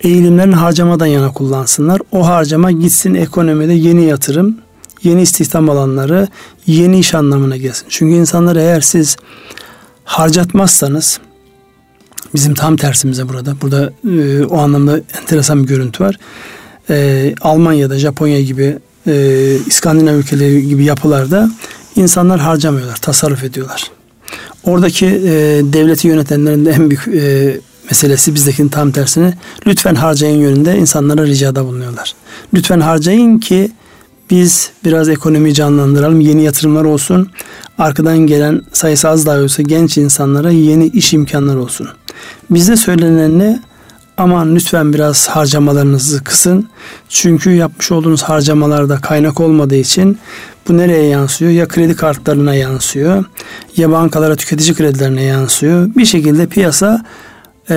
[0.00, 2.00] eğilimlerini harcamadan yana kullansınlar.
[2.12, 4.58] O harcama gitsin ekonomide yeni yatırım,
[5.02, 6.28] yeni istihdam alanları,
[6.66, 7.86] yeni iş anlamına gelsin.
[7.88, 9.16] Çünkü insanlar eğer siz
[10.04, 11.20] harcatmazsanız
[12.34, 13.54] bizim tam tersimize burada.
[13.60, 16.18] Burada e, o anlamda enteresan bir görüntü var.
[16.90, 21.50] E, Almanya'da, Japonya gibi e, İskandinav ülkeleri gibi yapılarda
[21.96, 23.90] insanlar harcamıyorlar, tasarruf ediyorlar.
[24.64, 25.30] Oradaki e,
[25.72, 27.60] devleti yönetenlerin de en büyük e,
[27.90, 32.14] meselesi bizdekinin tam tersine lütfen harcayın yönünde insanlara ricada bulunuyorlar.
[32.54, 33.70] Lütfen harcayın ki
[34.30, 37.30] biz biraz ekonomiyi canlandıralım, yeni yatırımlar olsun.
[37.78, 41.88] Arkadan gelen sayısı az daha olsa genç insanlara yeni iş imkanları olsun.
[42.50, 43.62] Bizde söylenen ne?
[44.16, 46.68] Aman lütfen biraz harcamalarınızı kısın.
[47.08, 50.18] Çünkü yapmış olduğunuz harcamalarda kaynak olmadığı için
[50.68, 51.50] bu nereye yansıyor?
[51.50, 53.24] Ya kredi kartlarına yansıyor
[53.76, 55.90] ya bankalara tüketici kredilerine yansıyor.
[55.96, 57.04] Bir şekilde piyasa
[57.70, 57.74] e,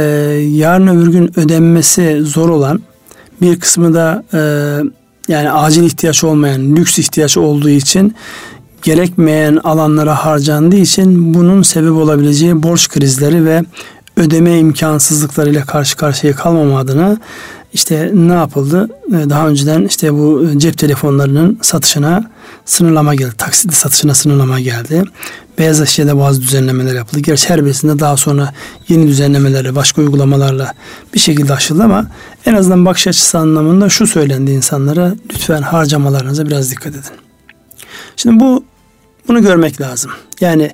[0.52, 2.82] yarın öbür gün ödenmesi zor olan
[3.42, 4.40] bir kısmı da e,
[5.28, 8.16] yani acil ihtiyaç olmayan lüks ihtiyaç olduğu için
[8.82, 13.64] gerekmeyen alanlara harcandığı için bunun sebep olabileceği borç krizleri ve
[14.18, 17.18] ödeme imkansızlıklarıyla karşı karşıya kalmama adına
[17.74, 18.90] işte ne yapıldı?
[19.10, 22.32] Ee, daha önceden işte bu cep telefonlarının satışına
[22.66, 23.38] sınırlama geldi.
[23.38, 25.04] Taksitli satışına sınırlama geldi.
[25.58, 27.20] Beyaz eşyada bazı düzenlemeler yapıldı.
[27.20, 28.54] Gerçi her birisinde daha sonra
[28.88, 30.74] yeni düzenlemelerle, başka uygulamalarla
[31.14, 32.08] bir şekilde aşıldı ama
[32.46, 35.16] en azından bakış açısı anlamında şu söylendi insanlara.
[35.34, 37.16] Lütfen harcamalarınıza biraz dikkat edin.
[38.16, 38.64] Şimdi bu
[39.28, 40.12] bunu görmek lazım.
[40.42, 40.72] Yani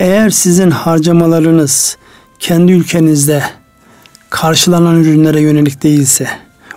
[0.00, 1.96] eğer sizin harcamalarınız
[2.42, 3.42] kendi ülkenizde
[4.30, 6.28] karşılanan ürünlere yönelik değilse,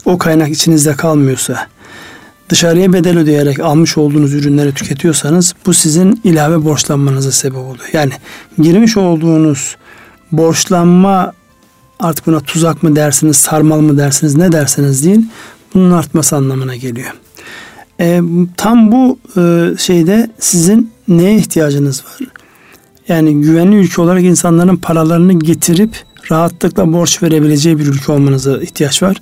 [0.05, 1.67] o kaynak içinizde kalmıyorsa,
[2.49, 7.89] dışarıya bedel ödeyerek almış olduğunuz ürünleri tüketiyorsanız bu sizin ilave borçlanmanıza sebep oluyor.
[7.93, 8.11] Yani
[8.61, 9.77] girmiş olduğunuz
[10.31, 11.33] borçlanma
[11.99, 15.31] artık buna tuzak mı dersiniz, sarmal mı dersiniz, ne derseniz deyin
[15.73, 17.13] bunun artması anlamına geliyor.
[17.99, 18.21] E,
[18.57, 22.34] tam bu e, şeyde sizin neye ihtiyacınız var?
[23.07, 29.21] Yani güvenli ülke olarak insanların paralarını getirip rahatlıkla borç verebileceği bir ülke olmanıza ihtiyaç var.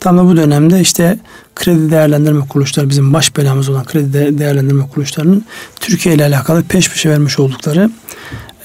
[0.00, 1.18] Tam da bu dönemde işte
[1.54, 5.44] kredi değerlendirme kuruluşları bizim baş belamız olan kredi değerlendirme kuruluşlarının
[5.80, 7.90] Türkiye ile alakalı peş peşe vermiş oldukları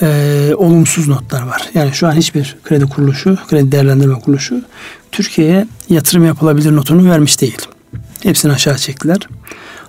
[0.02, 1.62] e, olumsuz notlar var.
[1.74, 4.62] Yani şu an hiçbir kredi kuruluşu, kredi değerlendirme kuruluşu
[5.12, 7.58] Türkiye'ye yatırım yapılabilir notunu vermiş değil.
[8.24, 9.20] Hepsini aşağı çektiler.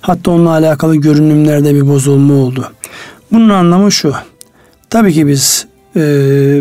[0.00, 2.72] Hatta onunla alakalı görünümlerde bir bozulma oldu.
[3.32, 4.14] Bunun anlamı şu.
[4.90, 6.00] Tabii ki biz e,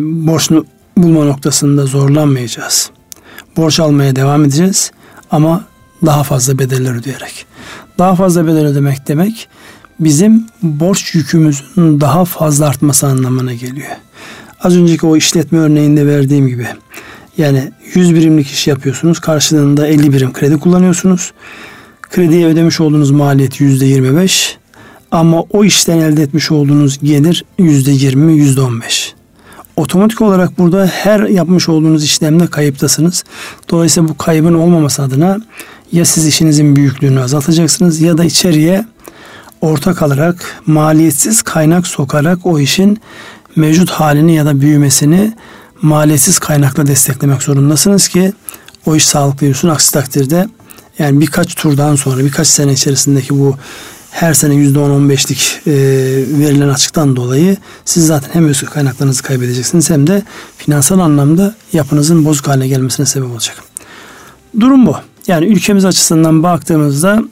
[0.01, 0.51] borç
[0.97, 2.91] bulma noktasında zorlanmayacağız.
[3.57, 4.91] Borç almaya devam edeceğiz
[5.31, 5.65] ama
[6.05, 7.45] daha fazla bedeller ödeyerek.
[7.97, 9.47] Daha fazla bedel ödemek demek
[9.99, 13.91] bizim borç yükümüzün daha fazla artması anlamına geliyor.
[14.59, 16.67] Az önceki o işletme örneğinde verdiğim gibi
[17.37, 21.33] yani 100 birimlik iş yapıyorsunuz karşılığında 50 birim kredi kullanıyorsunuz.
[22.01, 24.55] Krediye ödemiş olduğunuz maliyet %25
[25.11, 29.13] ama o işten elde etmiş olduğunuz gelir yüzde yirmi, yüzde on beş.
[29.75, 33.23] Otomatik olarak burada her yapmış olduğunuz işlemde kayıptasınız.
[33.69, 35.37] Dolayısıyla bu kaybın olmaması adına
[35.91, 38.85] ya siz işinizin büyüklüğünü azaltacaksınız ya da içeriye
[39.61, 42.99] ortak alarak maliyetsiz kaynak sokarak o işin
[43.55, 45.33] mevcut halini ya da büyümesini
[45.81, 48.33] maliyetsiz kaynakla desteklemek zorundasınız ki
[48.85, 49.69] o iş sağlıklı yürüsün.
[49.69, 50.49] Aksi takdirde
[50.99, 53.55] yani birkaç turdan sonra birkaç sene içerisindeki bu
[54.17, 55.73] her sene %10-15'lik e,
[56.39, 60.23] verilen açıktan dolayı siz zaten hem öz kaynaklarınızı kaybedeceksiniz hem de
[60.57, 63.63] finansal anlamda yapınızın bozuk haline gelmesine sebep olacak.
[64.59, 64.95] Durum bu.
[65.27, 67.23] Yani ülkemiz açısından baktığımızda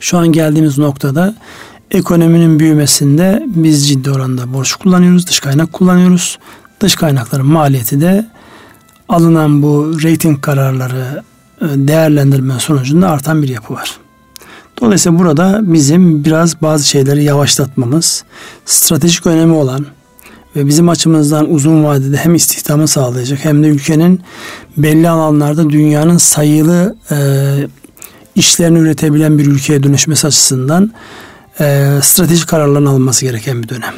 [0.00, 1.34] şu an geldiğimiz noktada
[1.90, 6.38] ekonominin büyümesinde biz ciddi oranda borç kullanıyoruz, dış kaynak kullanıyoruz.
[6.80, 8.26] Dış kaynakların maliyeti de
[9.08, 11.22] alınan bu rating kararları
[11.60, 14.00] e, değerlendirme sonucunda artan bir yapı var.
[14.80, 18.24] Dolayısıyla burada bizim biraz bazı şeyleri yavaşlatmamız,
[18.66, 19.86] stratejik önemi olan
[20.56, 24.20] ve bizim açımızdan uzun vadede hem istihdamı sağlayacak hem de ülkenin
[24.76, 27.16] belli alanlarda dünyanın sayılı e,
[28.34, 30.92] işlerini üretebilen bir ülkeye dönüşmesi açısından
[31.60, 33.94] e, stratejik kararların alınması gereken bir dönem.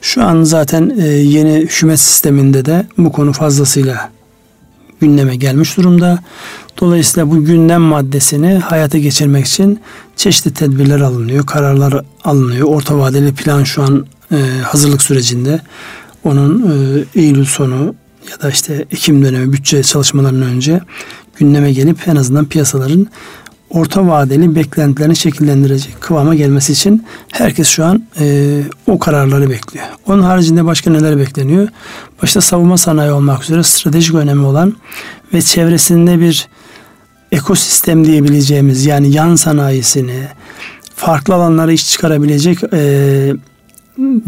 [0.00, 4.10] Şu an zaten e, yeni hükümet sisteminde de bu konu fazlasıyla
[5.00, 6.18] gündeme gelmiş durumda.
[6.80, 9.80] Dolayısıyla bu gündem maddesini hayata geçirmek için
[10.16, 12.68] çeşitli tedbirler alınıyor, kararlar alınıyor.
[12.68, 15.60] Orta vadeli plan şu an e, hazırlık sürecinde.
[16.24, 17.94] Onun e, Eylül sonu
[18.30, 20.80] ya da işte Ekim dönemi bütçe çalışmalarından önce
[21.38, 23.06] gündeme gelip en azından piyasaların
[23.74, 29.86] orta vadeli beklentilerini şekillendirecek kıvama gelmesi için herkes şu an e, o kararları bekliyor.
[30.06, 31.68] Onun haricinde başka neler bekleniyor?
[32.22, 34.76] Başta savunma sanayi olmak üzere stratejik önemi olan
[35.34, 36.48] ve çevresinde bir
[37.32, 40.28] ekosistem diyebileceğimiz yani yan sanayisini
[40.96, 43.32] farklı alanlara iş çıkarabilecek e,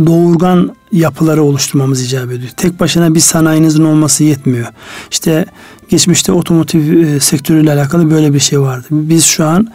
[0.06, 2.50] doğurgan yapıları oluşturmamız icap ediyor.
[2.56, 4.66] Tek başına bir sanayinizin olması yetmiyor.
[5.10, 5.46] İşte
[5.88, 8.86] geçmişte otomotiv e, sektörüyle alakalı böyle bir şey vardı.
[8.90, 9.72] Biz şu an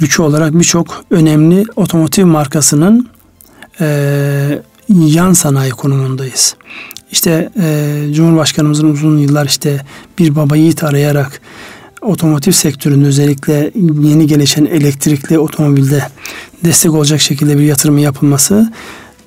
[0.00, 3.08] ülke olarak birçok önemli otomotiv markasının
[3.80, 6.56] e, yan sanayi konumundayız.
[7.12, 9.80] İşte e, Cumhurbaşkanımızın uzun yıllar işte
[10.18, 11.40] bir baba yiğit arayarak
[12.02, 13.70] otomotiv sektöründe özellikle
[14.02, 16.02] yeni gelişen elektrikli otomobilde
[16.64, 18.72] destek olacak şekilde bir yatırım yapılması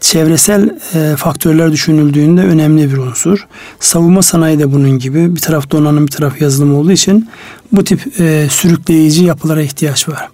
[0.02, 3.48] çevresel e, faktörler düşünüldüğünde önemli bir unsur.
[3.80, 5.36] Savunma sanayi de bunun gibi.
[5.36, 7.30] Bir taraf donanım bir taraf yazılım olduğu için
[7.72, 10.30] bu tip e, sürükleyici yapılara ihtiyaç var.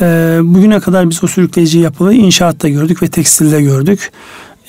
[0.00, 4.12] E, bugüne kadar biz o sürükleyici yapıları inşaatta gördük ve tekstilde gördük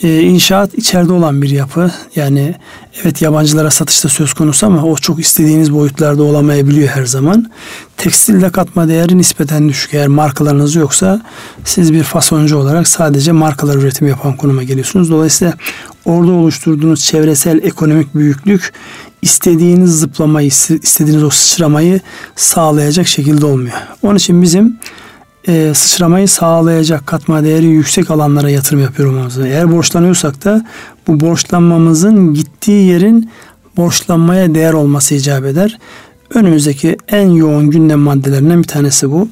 [0.04, 1.92] e, inşaat içeride olan bir yapı.
[2.16, 2.56] Yani
[3.04, 7.52] evet yabancılara satışta söz konusu ama o çok istediğiniz boyutlarda olamayabiliyor her zaman.
[7.98, 9.94] Tekstilde katma değeri nispeten düşük.
[9.94, 11.22] Eğer markalarınız yoksa
[11.66, 15.12] siz bir fasoncu olarak sadece markalar üretim yapan konuma geliyorsunuz.
[15.12, 15.54] Dolayısıyla
[16.06, 18.74] orada oluşturduğunuz çevresel ekonomik büyüklük
[19.22, 22.00] istediğiniz zıplamayı, istediğiniz o sıçramayı
[22.36, 23.76] sağlayacak şekilde olmuyor.
[24.04, 24.80] Onun için bizim
[25.48, 30.66] e, sıçramayı sağlayacak katma değeri yüksek alanlara yatırım yapıyor olmamız Eğer borçlanıyorsak da
[31.08, 33.30] bu borçlanmamızın gittiği yerin
[33.78, 35.78] borçlanmaya değer olması icap eder.
[36.34, 39.30] Önümüzdeki en yoğun gündem maddelerinden bir tanesi bu.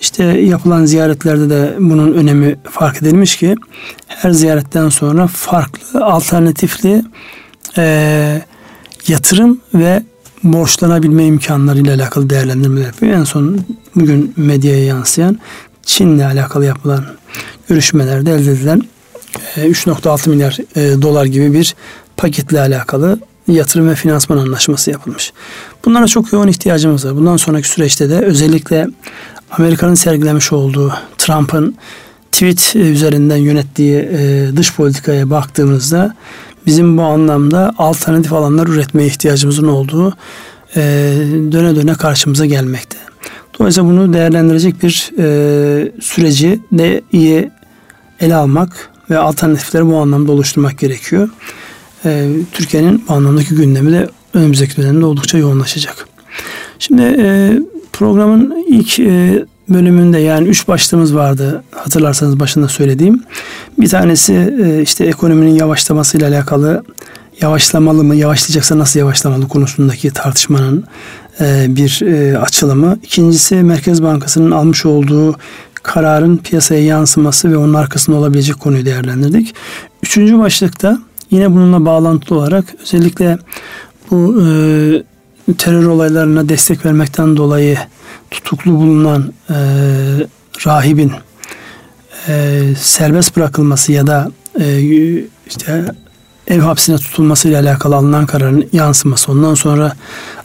[0.00, 3.56] İşte yapılan ziyaretlerde de bunun önemi fark edilmiş ki
[4.08, 7.04] her ziyaretten sonra farklı alternatifli
[7.78, 8.42] e,
[9.08, 10.02] yatırım ve
[10.44, 13.12] borçlanabilme imkanlarıyla alakalı değerlendirmeler yapıyor.
[13.12, 13.60] En son
[13.96, 15.38] bugün medyaya yansıyan
[15.82, 17.04] Çin'le alakalı yapılan
[17.68, 18.82] görüşmelerde elde edilen
[19.56, 21.74] 3.6 e, milyar e, dolar gibi bir
[22.16, 25.32] paketle alakalı yatırım ve finansman anlaşması yapılmış.
[25.84, 27.16] Bunlara çok yoğun ihtiyacımız var.
[27.16, 28.86] Bundan sonraki süreçte de özellikle
[29.50, 31.76] Amerika'nın sergilemiş olduğu Trump'ın
[32.32, 36.14] tweet üzerinden yönettiği e, dış politikaya baktığımızda
[36.66, 40.14] bizim bu anlamda alternatif alanlar üretmeye ihtiyacımızın olduğu
[40.76, 40.80] e,
[41.52, 42.98] döne döne karşımıza gelmekte.
[43.58, 47.50] Dolayısıyla bunu değerlendirecek bir e, süreci de iyi
[48.20, 51.28] ele almak ve alternatifleri bu anlamda oluşturmak gerekiyor.
[52.04, 56.08] E, Türkiye'nin bu anlamdaki gündemi de önümüzdeki dönemde oldukça yoğunlaşacak.
[56.78, 57.52] Şimdi e,
[57.92, 63.22] programın ilk e, bölümünde yani üç başlığımız vardı hatırlarsanız başında söylediğim.
[63.78, 66.84] Bir tanesi e, işte ekonominin yavaşlamasıyla alakalı
[67.40, 70.84] yavaşlamalı mı yavaşlayacaksa nasıl yavaşlamalı konusundaki tartışmanın
[71.40, 72.98] e, bir e, açılımı.
[73.02, 75.36] İkincisi Merkez Bankası'nın almış olduğu
[75.82, 79.54] kararın piyasaya yansıması ve onun arkasında olabilecek konuyu değerlendirdik.
[80.02, 80.98] Üçüncü başlıkta
[81.30, 83.38] yine bununla bağlantılı olarak özellikle
[84.10, 84.42] bu
[85.58, 87.78] terör olaylarına destek vermekten dolayı
[88.30, 89.56] tutuklu bulunan e,
[90.66, 91.12] rahibin
[92.28, 94.80] e, serbest bırakılması ya da e,
[95.46, 95.84] işte
[96.46, 99.32] ev hapsine tutulması ile alakalı alınan kararın yansıması.
[99.32, 99.92] Ondan sonra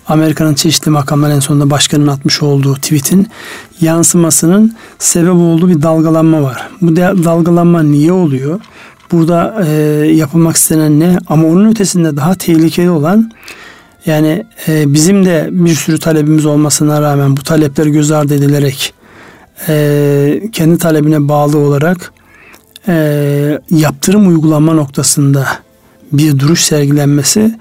[0.08, 3.28] Amerika'nın çeşitli makamlar en sonunda başkanın atmış olduğu tweetin
[3.82, 6.70] yansımasının sebep olduğu bir dalgalanma var.
[6.82, 8.60] Bu dalgalanma niye oluyor?
[9.12, 9.72] Burada e,
[10.16, 11.18] yapılmak istenen ne?
[11.28, 13.32] Ama onun ötesinde daha tehlikeli olan
[14.08, 18.94] yani e, bizim de bir sürü talebimiz olmasına rağmen bu talepler göz ardı edilerek
[19.68, 22.14] e, kendi talebine bağlı olarak
[22.88, 25.48] e, yaptırım uygulama noktasında
[26.12, 27.60] bir duruş sergilenmesi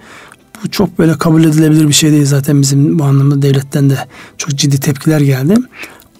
[0.65, 3.99] bu çok böyle kabul edilebilir bir şey değil zaten bizim bu anlamda devletten de
[4.39, 5.55] çok ciddi tepkiler geldi.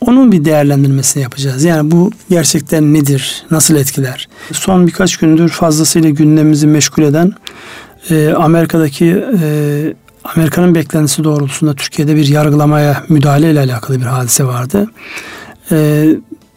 [0.01, 1.65] Onun bir değerlendirmesini yapacağız.
[1.65, 3.45] Yani bu gerçekten nedir?
[3.51, 4.29] Nasıl etkiler?
[4.53, 7.33] Son birkaç gündür fazlasıyla gündemimizi meşgul eden
[8.11, 9.95] e, Amerika'daki e,
[10.35, 14.87] Amerika'nın beklentisi doğrultusunda Türkiye'de bir yargılamaya müdahale ile alakalı bir hadise vardı.
[15.73, 16.09] E,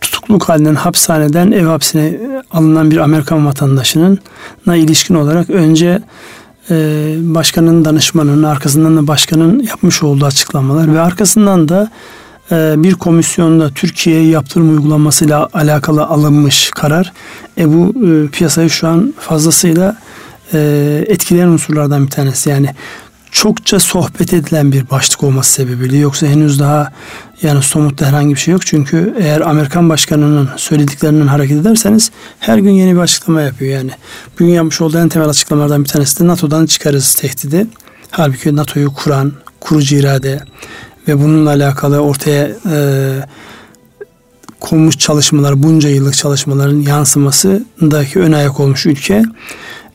[0.02, 2.20] tutukluk halinden hapishaneden ev hapsine
[2.52, 4.20] alınan bir Amerikan vatandaşının
[4.66, 6.02] na ilişkin olarak önce
[6.70, 6.76] e,
[7.20, 11.92] başkanın danışmanının arkasından da başkanın yapmış olduğu açıklamalar ve arkasından da
[12.52, 17.14] e, bir komisyonda Türkiye'ye yaptırım uygulamasıyla alakalı alınmış karar
[17.58, 19.98] e, bu e, piyasayı şu an fazlasıyla
[20.54, 22.50] e, etkileyen unsurlardan bir tanesi.
[22.50, 22.70] Yani
[23.32, 26.92] çokça sohbet edilen bir başlık olması sebebiyle yoksa henüz daha
[27.42, 28.66] yani somut herhangi bir şey yok.
[28.66, 33.92] Çünkü eğer Amerikan başkanının söylediklerinden hareket ederseniz her gün yeni bir açıklama yapıyor yani.
[34.40, 37.68] Bugün yapmış olduğu en temel açıklamalardan bir tanesi de NATO'dan çıkarız tehdidi.
[38.12, 40.40] Halbuki NATO'yu kuran, kurucu irade
[41.08, 42.76] ve bununla alakalı ortaya e,
[44.60, 49.24] konmuş çalışmalar, bunca yıllık çalışmaların yansımasındaki ön ayak olmuş ülke.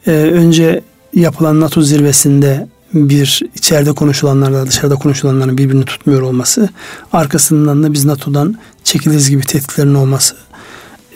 [0.06, 0.80] E, önce
[1.14, 6.68] yapılan NATO zirvesinde bir içeride konuşulanlarla dışarıda konuşulanların birbirini tutmuyor olması,
[7.12, 8.54] arkasından da biz NATO'dan
[8.84, 10.34] çekiliriz gibi tehditlerin olması.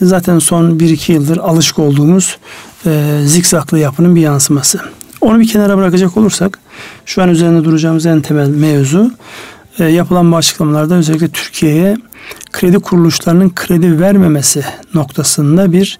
[0.02, 2.38] Zaten son 1-2 yıldır alışık olduğumuz
[2.86, 4.80] e, zikzaklı yapının bir yansıması.
[5.20, 6.58] Onu bir kenara bırakacak olursak,
[7.04, 9.10] şu an üzerinde duracağımız en temel mevzu,
[9.78, 11.96] e, yapılan bu açıklamalarda özellikle Türkiye'ye
[12.52, 14.64] kredi kuruluşlarının kredi vermemesi
[14.94, 15.98] noktasında bir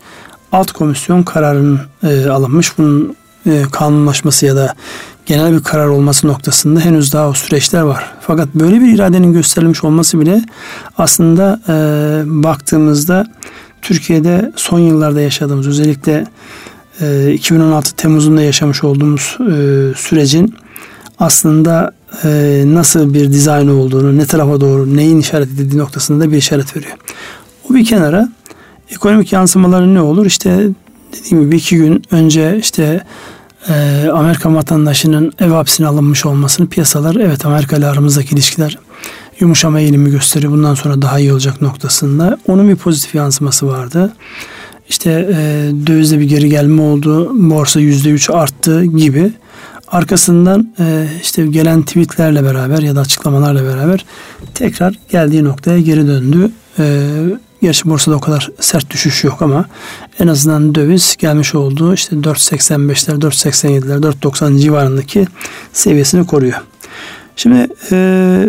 [0.53, 2.79] alt komisyon kararının e, alınmış.
[2.79, 4.75] Bunun e, kanunlaşması ya da
[5.29, 8.13] genel bir karar olması noktasında henüz daha o süreçler var.
[8.21, 10.43] Fakat böyle bir iradenin gösterilmiş olması bile
[10.99, 11.73] aslında e,
[12.27, 13.27] baktığımızda
[13.83, 16.27] Türkiye'de son yıllarda yaşadığımız özellikle
[17.01, 19.55] e, 2016 Temmuz'unda yaşamış olduğumuz e,
[19.97, 20.55] sürecin
[21.19, 21.93] aslında
[22.25, 26.77] e, nasıl bir dizayn olduğunu, ne tarafa doğru, neyin işaret edildiği noktasında da bir işaret
[26.77, 26.97] veriyor.
[27.71, 28.29] O bir kenara
[28.91, 30.27] ekonomik yansımaları ne olur?
[30.27, 30.69] İşte
[31.13, 33.05] dediğim gibi iki gün önce işte
[33.69, 38.79] e, Amerika vatandaşının ev hapsine alınmış olmasını piyasalar evet Amerika ile aramızdaki ilişkiler
[39.41, 40.53] yumuşama eğilimi gösteriyor.
[40.53, 42.39] Bundan sonra daha iyi olacak noktasında.
[42.49, 44.13] Onun bir pozitif yansıması vardı.
[44.89, 47.31] İşte e, dövizde bir geri gelme oldu.
[47.51, 49.33] Borsa yüzde üç arttı gibi.
[49.89, 54.05] Arkasından e, işte gelen tweetlerle beraber ya da açıklamalarla beraber
[54.55, 56.51] tekrar geldiği noktaya geri döndü.
[56.79, 57.11] E,
[57.63, 59.65] Gerçi borsada o kadar sert düşüş yok ama
[60.19, 65.27] en azından döviz gelmiş olduğu işte 4.85'ler, 4.87'ler, 4.90 civarındaki
[65.73, 66.61] seviyesini koruyor.
[67.37, 68.49] Şimdi e,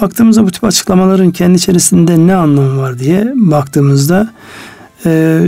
[0.00, 4.32] baktığımızda bu tip açıklamaların kendi içerisinde ne anlamı var diye baktığımızda
[5.06, 5.40] e,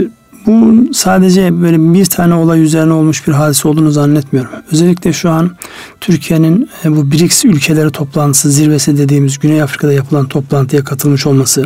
[0.45, 4.51] bu sadece böyle bir tane olay üzerine olmuş bir hadise olduğunu zannetmiyorum.
[4.71, 5.51] Özellikle şu an
[6.01, 11.65] Türkiye'nin e, bu BRICS ülkeleri toplantısı zirvesi dediğimiz Güney Afrika'da yapılan toplantıya katılmış olması,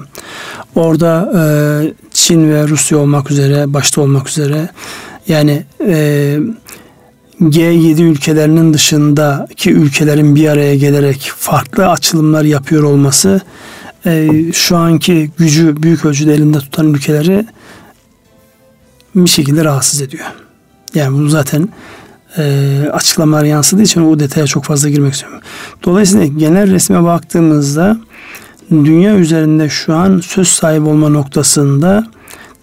[0.76, 1.42] orada e,
[2.14, 4.70] Çin ve Rusya olmak üzere, başta olmak üzere
[5.28, 6.40] yani e,
[7.42, 13.42] G7 ülkelerinin dışındaki ülkelerin bir araya gelerek farklı açılımlar yapıyor olması
[14.54, 17.46] şu anki gücü büyük ölçüde elinde tutan ülkeleri
[19.15, 20.26] bir şekilde rahatsız ediyor.
[20.95, 21.69] Yani bunu zaten
[22.38, 25.39] e, açıklamalar yansıdığı için o detaya çok fazla girmek istiyorum.
[25.84, 27.97] Dolayısıyla genel resme baktığımızda
[28.71, 32.07] dünya üzerinde şu an söz sahibi olma noktasında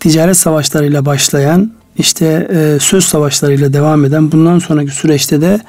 [0.00, 5.60] ticaret savaşlarıyla başlayan işte e, söz savaşlarıyla devam eden bundan sonraki süreçte de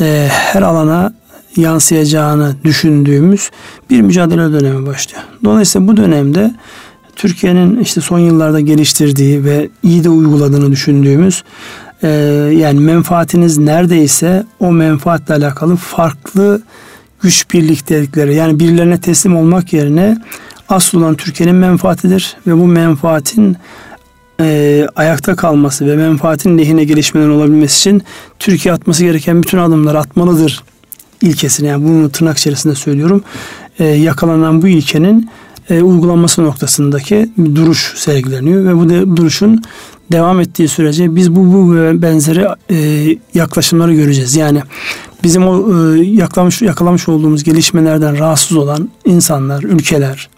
[0.00, 1.12] e, her alana
[1.56, 3.50] yansıyacağını düşündüğümüz
[3.90, 5.22] bir mücadele dönemi başlıyor.
[5.44, 6.54] Dolayısıyla bu dönemde
[7.22, 11.44] Türkiye'nin işte son yıllarda geliştirdiği ve iyi de uyguladığını düşündüğümüz
[12.02, 12.08] e,
[12.56, 16.62] yani menfaatiniz neredeyse o menfaatle alakalı farklı
[17.20, 20.18] güç birliktelikleri yani birilerine teslim olmak yerine
[20.68, 23.56] asıl olan Türkiye'nin menfaatidir ve bu menfaatin
[24.40, 28.02] e, ayakta kalması ve menfaatin lehine gelişmelerin olabilmesi için
[28.38, 30.62] Türkiye atması gereken bütün adımları atmalıdır
[31.20, 33.24] ilkesini yani bunu tırnak içerisinde söylüyorum.
[33.78, 35.30] E, yakalanan bu ilkenin
[35.70, 39.62] e, uygulanması noktasındaki duruş sergileniyor ve bu de, duruşun
[40.12, 44.36] devam ettiği sürece biz bu, bu benzeri e, yaklaşımları göreceğiz.
[44.36, 44.62] Yani
[45.24, 50.28] bizim o e, yakalamış, yakalamış olduğumuz gelişmelerden rahatsız olan insanlar, ülkeler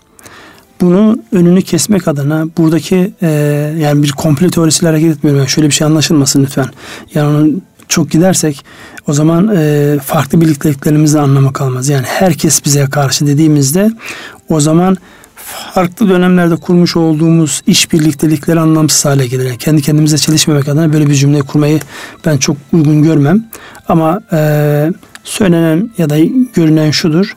[0.81, 3.29] bunu önünü kesmek adına buradaki e,
[3.79, 5.39] yani bir komple teorisiyle hareket etmiyorum.
[5.41, 6.67] Yani şöyle bir şey anlaşılmasın lütfen.
[7.15, 8.65] Yani onun çok gidersek
[9.07, 11.89] o zaman e, farklı birlikteliklerimizin anlamı kalmaz.
[11.89, 13.91] Yani herkes bize karşı dediğimizde
[14.49, 14.97] o zaman
[15.45, 19.45] farklı dönemlerde kurmuş olduğumuz iş birliktelikleri anlamsız hale gelir.
[19.45, 21.81] Yani kendi kendimize çelişmemek adına böyle bir cümle kurmayı
[22.27, 23.45] ben çok uygun görmem.
[23.89, 24.93] Ama e,
[25.25, 26.19] söylenen ya da
[26.55, 27.37] görünen şudur.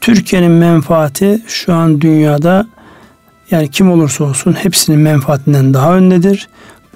[0.00, 2.66] Türkiye'nin menfaati şu an dünyada
[3.50, 6.48] yani kim olursa olsun hepsinin menfaatinden daha öndedir.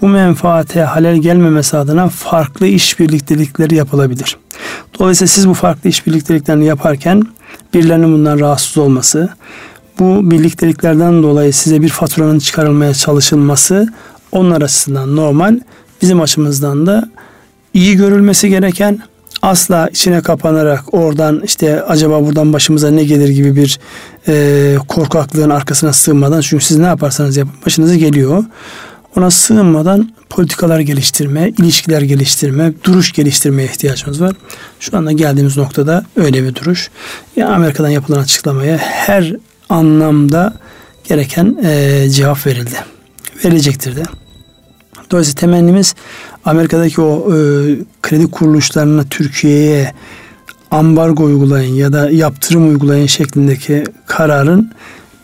[0.02, 4.36] Bu menfaate halel gelmemesi adına farklı iş birliktelikleri yapılabilir.
[4.98, 7.22] Dolayısıyla siz bu farklı iş birlikteliklerini yaparken
[7.74, 9.28] birilerinin bundan rahatsız olması,
[9.98, 13.88] bu birlikteliklerden dolayı size bir faturanın çıkarılmaya çalışılması
[14.32, 15.60] onlar açısından normal.
[16.02, 17.10] Bizim açımızdan da
[17.74, 18.98] iyi görülmesi gereken
[19.42, 23.78] asla içine kapanarak oradan işte acaba buradan başımıza ne gelir gibi bir
[24.28, 28.44] e, korkaklığın arkasına sığınmadan çünkü siz ne yaparsanız yapın başınıza geliyor.
[29.16, 34.32] Ona sığınmadan politikalar geliştirme, ilişkiler geliştirme, duruş geliştirmeye ihtiyacımız var.
[34.80, 36.90] Şu anda geldiğimiz noktada öyle bir duruş.
[37.36, 39.34] Ya Amerika'dan yapılan açıklamaya her
[39.68, 40.54] anlamda
[41.04, 42.76] gereken e, cevap verildi.
[43.44, 44.02] Verilecektir de.
[45.10, 45.94] Dolayısıyla temennimiz
[46.44, 47.38] Amerika'daki o e,
[48.02, 49.92] kredi kuruluşlarına Türkiye'ye
[50.70, 54.72] ambargo uygulayın ya da yaptırım uygulayın şeklindeki kararın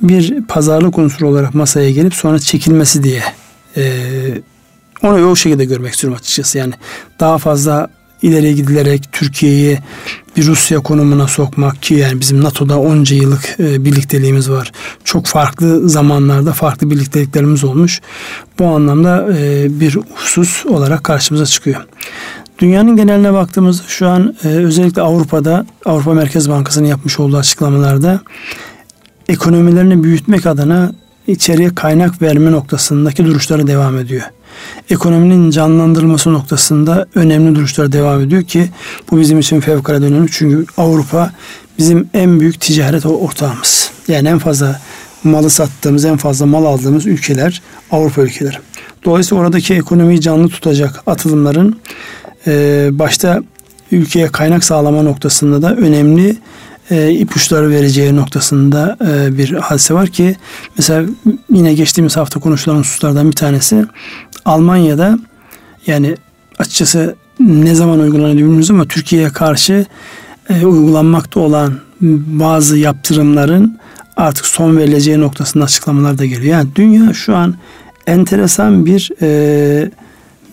[0.03, 3.23] bir pazarlık unsuru olarak masaya gelip sonra çekilmesi diye
[3.77, 3.83] e,
[5.03, 6.59] onu o şekilde görmek istiyorum açıkçası.
[6.59, 6.73] Yani
[7.21, 7.89] daha fazla
[8.25, 9.79] ileriye gidilerek Türkiye'yi
[10.37, 14.73] bir Rusya konumuna sokmak ki yani bizim NATO'da onca yıllık e, birlikteliğimiz var.
[15.05, 18.01] Çok farklı zamanlarda farklı birlikteliklerimiz olmuş.
[18.59, 21.87] Bu anlamda e, bir husus olarak karşımıza çıkıyor.
[22.59, 28.21] Dünyanın geneline baktığımızda şu an e, özellikle Avrupa'da Avrupa Merkez Bankası'nın yapmış olduğu açıklamalarda
[29.29, 30.93] ekonomilerini büyütmek adına
[31.27, 34.23] içeriye kaynak verme noktasındaki duruşları devam ediyor
[34.91, 38.69] ekonominin canlandırılması noktasında önemli duruşlar devam ediyor ki
[39.11, 40.29] bu bizim için fevkalade önemli.
[40.33, 41.33] Çünkü Avrupa
[41.79, 43.91] bizim en büyük ticaret ortağımız.
[44.09, 44.81] Yani en fazla
[45.25, 48.57] malı sattığımız, en fazla mal aldığımız ülkeler Avrupa ülkeleri.
[49.05, 51.81] Dolayısıyla oradaki ekonomiyi canlı tutacak atılımların
[52.47, 53.43] e, başta
[53.93, 56.37] ülkeye kaynak sağlama noktasında da önemli
[56.91, 60.37] e, ipuçları vereceği noktasında e, bir hadise var ki
[60.79, 61.05] mesela
[61.51, 63.85] yine geçtiğimiz hafta konuşulan hususlardan bir tanesi
[64.45, 65.19] Almanya'da
[65.87, 66.17] yani
[66.59, 69.87] açıkçası ne zaman uygulanıyor bilmiyoruz ama Türkiye'ye karşı
[70.51, 71.75] e, uygulanmakta olan
[72.27, 73.79] bazı yaptırımların
[74.17, 76.45] artık son verileceği noktasında açıklamalar da geliyor.
[76.45, 77.55] Yani dünya şu an
[78.07, 79.91] enteresan bir e,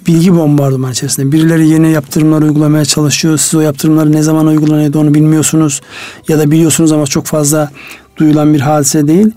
[0.07, 1.31] bilgi bombardımanı içerisinde.
[1.31, 3.37] Birileri yeni yaptırımlar uygulamaya çalışıyor.
[3.37, 5.81] Siz o yaptırımları ne zaman uygulanıyordu onu bilmiyorsunuz.
[6.27, 7.71] Ya da biliyorsunuz ama çok fazla
[8.17, 9.31] duyulan bir hadise değil.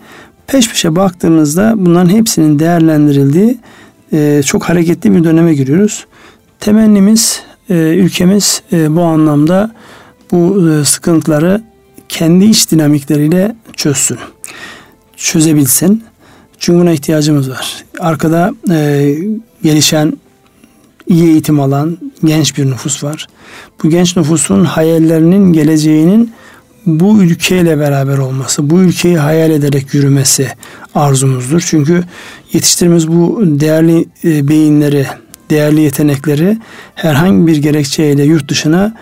[0.46, 3.58] Peş peşe baktığımızda bunların hepsinin değerlendirildiği
[4.12, 6.06] e, çok hareketli bir döneme giriyoruz.
[6.60, 9.74] Temennimiz e, ülkemiz e, bu anlamda
[10.30, 11.62] bu sıkıntıları
[12.08, 14.18] kendi iç dinamikleriyle çözsün.
[15.16, 16.04] Çözebilsin.
[16.58, 17.84] Çünkü buna ihtiyacımız var.
[18.00, 19.14] Arkada e,
[19.62, 20.12] gelişen
[21.06, 23.26] iyi eğitim alan genç bir nüfus var.
[23.82, 26.32] Bu genç nüfusun hayallerinin, geleceğinin
[26.86, 30.48] bu ülkeyle beraber olması, bu ülkeyi hayal ederek yürümesi
[30.94, 31.60] arzumuzdur.
[31.66, 32.04] Çünkü
[32.52, 35.06] yetiştirdiğimiz bu değerli e, beyinleri,
[35.50, 36.58] değerli yetenekleri
[36.94, 38.94] herhangi bir gerekçeyle yurt dışına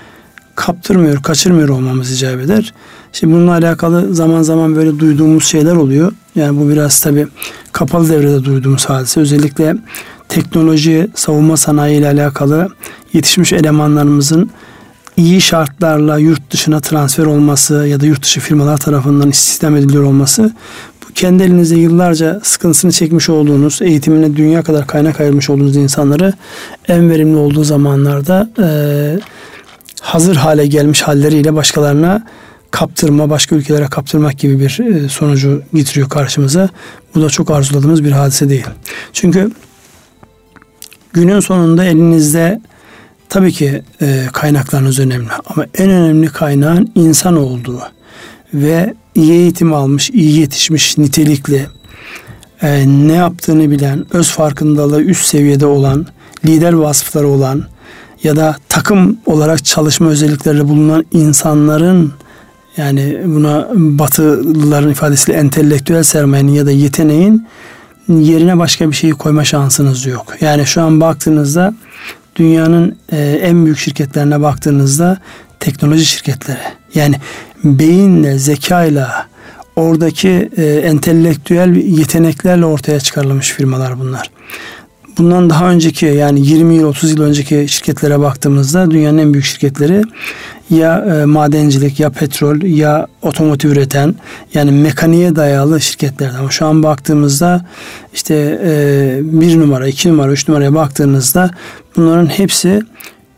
[0.55, 2.75] kaptırmıyor, kaçırmıyor olmamız icap eder.
[3.13, 6.13] Şimdi bununla alakalı zaman zaman böyle duyduğumuz şeyler oluyor.
[6.35, 7.27] Yani bu biraz tabi
[7.73, 9.21] kapalı devrede duyduğumuz hadise.
[9.21, 9.77] Özellikle
[10.29, 12.69] teknoloji, savunma sanayi ile alakalı
[13.13, 14.51] yetişmiş elemanlarımızın
[15.17, 20.53] iyi şartlarla yurt dışına transfer olması ya da yurt dışı firmalar tarafından istihdam ediliyor olması
[21.09, 26.33] bu kendi elinizde yıllarca sıkıntısını çekmiş olduğunuz, eğitimine dünya kadar kaynak ayırmış olduğunuz insanları
[26.89, 28.67] en verimli olduğu zamanlarda e,
[30.01, 32.27] hazır hale gelmiş halleriyle başkalarına
[32.71, 36.69] kaptırma, başka ülkelere kaptırmak gibi bir e, sonucu getiriyor karşımıza.
[37.15, 38.67] Bu da çok arzuladığımız bir hadise değil.
[39.13, 39.51] Çünkü
[41.13, 42.61] günün sonunda elinizde
[43.33, 47.81] tabii ki e, kaynaklarınız önemli ama en önemli kaynağın insan olduğu
[48.55, 51.67] ve iyi eğitim almış, iyi yetişmiş, nitelikli,
[52.63, 56.07] e, ne yaptığını bilen, öz farkındalığı üst seviyede olan,
[56.45, 57.65] lider vasıfları olan
[58.23, 62.13] ya da takım olarak çalışma özellikleri bulunan insanların
[62.77, 67.47] Yani buna batılıların ifadesiyle entelektüel sermayenin ya da yeteneğin
[68.09, 70.35] yerine başka bir şeyi koyma şansınız yok.
[70.41, 71.75] Yani şu an baktığınızda
[72.37, 75.19] dünyanın e, en büyük şirketlerine baktığınızda
[75.61, 76.59] teknoloji şirketleri.
[76.95, 77.17] Yani
[77.65, 79.27] beyinle, zekayla,
[79.77, 84.31] oradaki e, entelektüel yeteneklerle ortaya çıkarılmış firmalar bunlar.
[85.19, 90.03] Bundan daha önceki yani 20 yıl 30 yıl önceki şirketlere baktığımızda dünyanın en büyük şirketleri
[90.71, 94.15] ya e, madencilik ya petrol ya otomotiv üreten
[94.55, 96.37] yani mekaniğe dayalı şirketlerdi.
[96.39, 97.65] Ama şu an baktığımızda
[98.15, 101.51] işte e, bir numara, iki numara, üç numaraya baktığınızda
[101.97, 102.83] bunların hepsi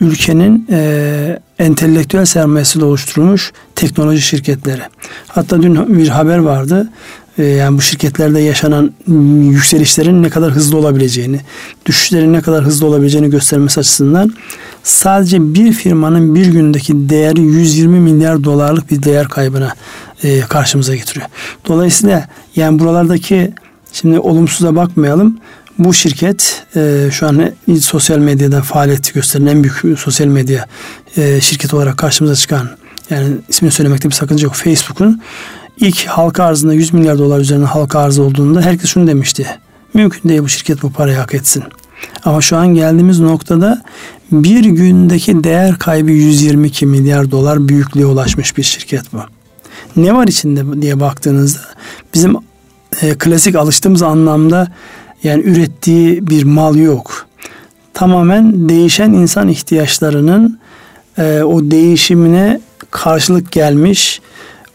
[0.01, 4.81] ülkenin e, entelektüel sermayesiyle oluşturulmuş teknoloji şirketleri.
[5.27, 6.89] Hatta dün bir haber vardı.
[7.37, 8.91] E, yani bu şirketlerde yaşanan
[9.49, 11.39] yükselişlerin ne kadar hızlı olabileceğini,
[11.85, 14.33] düşüşlerin ne kadar hızlı olabileceğini göstermesi açısından
[14.83, 19.73] sadece bir firmanın bir gündeki değeri 120 milyar dolarlık bir değer kaybına
[20.23, 21.25] e, karşımıza getiriyor.
[21.67, 23.53] Dolayısıyla yani buralardaki
[23.93, 25.37] şimdi olumsuza bakmayalım.
[25.79, 30.65] Bu şirket e, şu an sosyal medyada faaliyet gösteren en büyük sosyal medya
[31.17, 32.69] e, şirketi olarak karşımıza çıkan
[33.09, 34.55] yani ismini söylemekte bir sakınca yok.
[34.55, 35.21] Facebook'un
[35.77, 39.47] ilk halka arzında 100 milyar dolar üzerinde halka arzı olduğunda herkes şunu demişti.
[39.93, 41.63] Mümkün değil bu şirket bu parayı hak etsin.
[42.25, 43.81] Ama şu an geldiğimiz noktada
[44.31, 49.17] bir gündeki değer kaybı 122 milyar dolar büyüklüğe ulaşmış bir şirket bu.
[49.95, 51.59] Ne var içinde diye baktığınızda
[52.13, 52.35] bizim
[53.01, 54.67] e, klasik alıştığımız anlamda
[55.23, 57.27] yani ürettiği bir mal yok.
[57.93, 60.59] Tamamen değişen insan ihtiyaçlarının
[61.17, 62.61] e, o değişimine
[62.91, 64.21] karşılık gelmiş,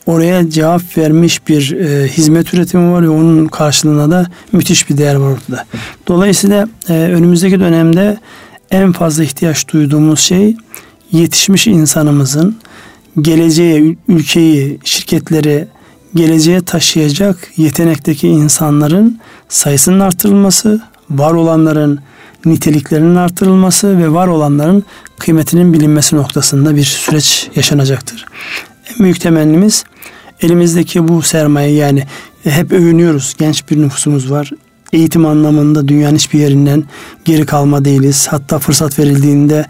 [0.07, 5.15] oraya cevap vermiş bir e, hizmet üretimi var ve onun karşılığında da müthiş bir değer
[5.15, 5.65] var ortada.
[6.09, 8.19] Dolayısıyla e, önümüzdeki dönemde
[8.71, 10.57] en fazla ihtiyaç duyduğumuz şey
[11.13, 12.57] yetişmiş insanımızın
[13.21, 15.69] geleceğe, ülkeyi, şirketleri
[16.15, 20.81] geleceğe taşıyacak yetenekteki insanların sayısının artırılması,
[21.11, 22.01] var olanların
[22.45, 24.85] niteliklerinin artırılması ve var olanların
[25.19, 28.27] kıymetinin bilinmesi noktasında bir süreç yaşanacaktır.
[28.91, 29.85] En büyük temennimiz
[30.41, 32.05] elimizdeki bu sermaye yani
[32.45, 33.35] hep övünüyoruz.
[33.39, 34.51] Genç bir nüfusumuz var.
[34.93, 36.85] Eğitim anlamında dünyanın hiçbir yerinden
[37.25, 38.27] geri kalma değiliz.
[38.31, 39.67] Hatta fırsat verildiğinde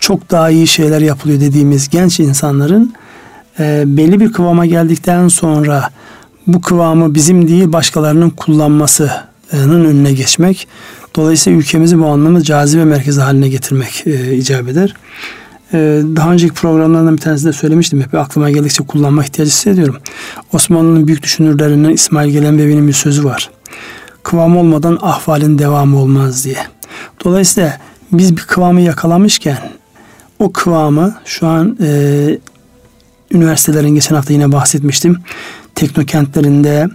[0.00, 2.94] çok daha iyi şeyler yapılıyor dediğimiz genç insanların
[3.58, 5.90] e, belli bir kıvama geldikten sonra
[6.46, 10.68] bu kıvamı bizim değil başkalarının kullanmasının önüne geçmek.
[11.16, 14.94] Dolayısıyla ülkemizi bu anlamda cazibe merkezi haline getirmek e, icap eder.
[15.74, 18.00] E, daha önceki programlardan bir tanesinde söylemiştim.
[18.00, 19.96] Hep aklıma geldikçe kullanma ihtiyacı hissediyorum.
[20.52, 23.50] Osmanlı'nın büyük düşünürlerinden İsmail Gelenbevi'nin bir sözü var.
[24.22, 26.58] Kıvam olmadan ahvalin devamı olmaz diye.
[27.24, 27.78] Dolayısıyla
[28.12, 29.58] biz bir kıvamı yakalamışken
[30.38, 32.38] o kıvamı şu an e,
[33.30, 35.18] üniversitelerin geçen hafta yine bahsetmiştim.
[35.74, 36.88] Teknokentlerinde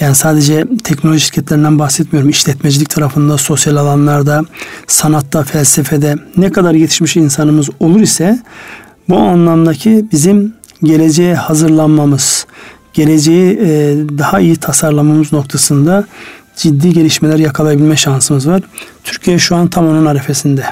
[0.00, 2.30] yani sadece teknoloji şirketlerinden bahsetmiyorum.
[2.30, 4.44] İşletmecilik tarafında, sosyal alanlarda,
[4.86, 8.38] sanatta, felsefede ne kadar yetişmiş insanımız olur ise
[9.08, 12.46] bu anlamdaki bizim geleceğe hazırlanmamız,
[12.92, 13.68] geleceği e,
[14.18, 16.04] daha iyi tasarlamamız noktasında
[16.56, 18.62] ciddi gelişmeler yakalayabilme şansımız var.
[19.04, 20.64] Türkiye şu an tam onun arefesinde.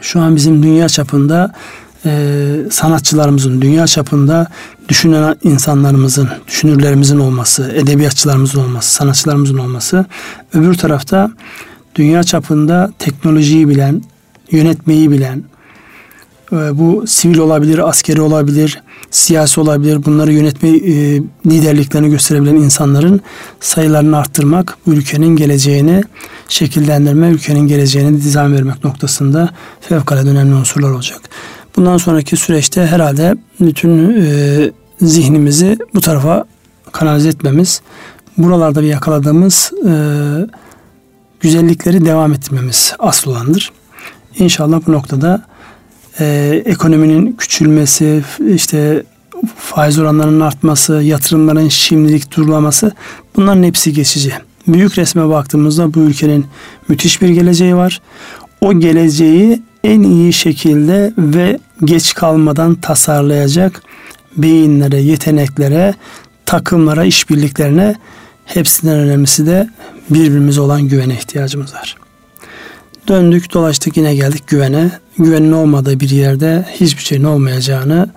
[0.00, 1.52] Şu an bizim dünya çapında
[2.06, 4.46] e, sanatçılarımızın dünya çapında
[4.88, 10.06] düşünen insanlarımızın, düşünürlerimizin olması, edebiyatçılarımızın olması, sanatçılarımızın olması.
[10.54, 11.30] Öbür tarafta
[11.94, 14.02] dünya çapında teknolojiyi bilen,
[14.50, 15.42] yönetmeyi bilen,
[16.52, 20.04] e, bu sivil olabilir, askeri olabilir, siyasi olabilir.
[20.04, 23.20] Bunları yönetme e, liderliklerini gösterebilen insanların
[23.60, 26.02] sayılarını arttırmak, ülkenin geleceğini
[26.48, 31.20] şekillendirme, ülkenin geleceğini dizayn vermek noktasında fevkalade önemli unsurlar olacak.
[31.76, 36.44] Bundan sonraki süreçte herhalde bütün e, zihnimizi bu tarafa
[36.92, 37.82] kanalize etmemiz,
[38.38, 39.92] buralarda bir yakaladığımız e,
[41.40, 43.72] güzellikleri devam ettirmemiz asıl olandır.
[44.38, 45.42] İnşallah bu noktada
[46.20, 48.22] e, ekonominin küçülmesi,
[48.54, 49.02] işte
[49.56, 52.92] faiz oranlarının artması, yatırımların şimdilik durulaması
[53.36, 54.32] bunların hepsi geçici.
[54.66, 56.46] Büyük resme baktığımızda bu ülkenin
[56.88, 58.00] müthiş bir geleceği var.
[58.60, 63.82] O geleceği en iyi şekilde ve geç kalmadan tasarlayacak
[64.36, 65.94] beyinlere, yeteneklere,
[66.46, 67.94] takımlara, işbirliklerine
[68.44, 69.68] hepsinden önemlisi de
[70.10, 71.96] birbirimize olan güvene ihtiyacımız var.
[73.08, 74.90] Döndük dolaştık yine geldik güvene.
[75.18, 78.08] Güvenin olmadığı bir yerde hiçbir şeyin olmayacağını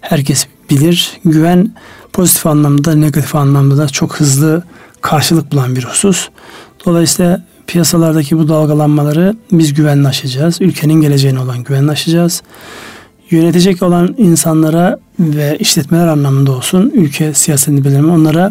[0.00, 1.12] herkes bilir.
[1.24, 1.74] Güven
[2.12, 4.62] pozitif anlamda negatif anlamda da çok hızlı
[5.00, 6.28] karşılık bulan bir husus.
[6.84, 10.60] Dolayısıyla piyasalardaki bu dalgalanmaları biz güvenle aşacağız.
[10.60, 12.42] Ülkenin geleceğine olan güvenle aşacağız.
[13.30, 18.50] yönetecek olan insanlara ve işletmeler anlamında olsun ülke siyasetini bilelim onlara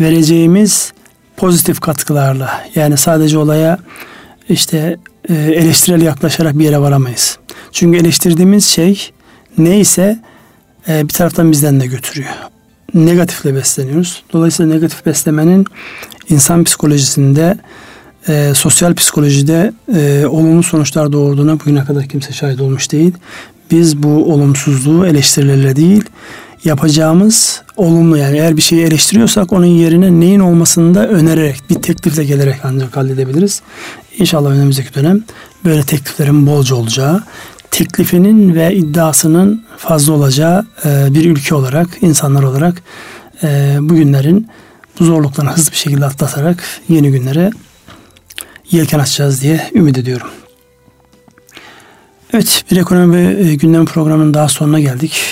[0.00, 0.92] vereceğimiz
[1.36, 3.78] pozitif katkılarla yani sadece olaya
[4.48, 4.96] işte
[5.28, 7.38] e, eleştirel yaklaşarak bir yere varamayız.
[7.72, 9.10] Çünkü eleştirdiğimiz şey
[9.58, 10.18] neyse
[10.88, 12.34] e, bir taraftan bizden de götürüyor.
[12.94, 14.22] Negatifle besleniyoruz.
[14.32, 15.66] Dolayısıyla negatif beslemenin
[16.28, 17.58] insan psikolojisinde
[18.28, 23.12] e, sosyal psikolojide e, olumlu sonuçlar doğurduğuna bugüne kadar kimse şahit olmuş değil.
[23.70, 26.04] Biz bu olumsuzluğu eleştirilerle değil
[26.64, 32.24] yapacağımız olumlu yani eğer bir şeyi eleştiriyorsak onun yerine neyin olmasını da önererek bir teklifle
[32.24, 33.62] gelerek ancak halledebiliriz.
[34.18, 35.24] İnşallah önümüzdeki dönem
[35.64, 37.22] böyle tekliflerin bolca olacağı,
[37.70, 42.82] teklifinin ve iddiasının fazla olacağı e, bir ülke olarak, insanlar olarak
[43.42, 44.48] e, bugünlerin
[45.00, 47.50] bu zorluklarını hızlı bir şekilde atlatarak yeni günlere
[48.70, 50.28] yelken açacağız diye ümit ediyorum.
[52.32, 55.22] Evet, bir ekonomi ve e, gündem programının daha sonuna geldik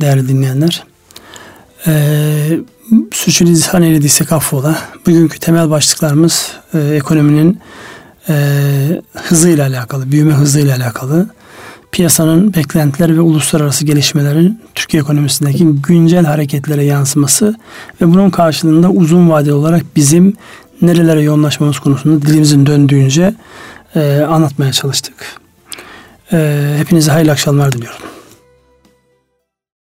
[0.00, 0.84] değerli dinleyenler.
[1.86, 2.58] Ee,
[3.12, 4.78] Suçu ile değilsek affola.
[5.06, 7.60] Bugünkü temel başlıklarımız e, ekonominin
[8.28, 8.34] e,
[9.14, 11.28] hızıyla alakalı, büyüme hızıyla alakalı.
[11.92, 17.54] Piyasanın beklentiler ve uluslararası gelişmelerin Türkiye ekonomisindeki güncel hareketlere yansıması
[18.00, 20.36] ve bunun karşılığında uzun vadeli olarak bizim
[20.82, 23.34] nerelere yoğunlaşmamız konusunda dilimizin döndüğünce
[23.94, 25.14] e, anlatmaya çalıştık.
[26.32, 28.09] E, hepinize hayırlı akşamlar diliyorum.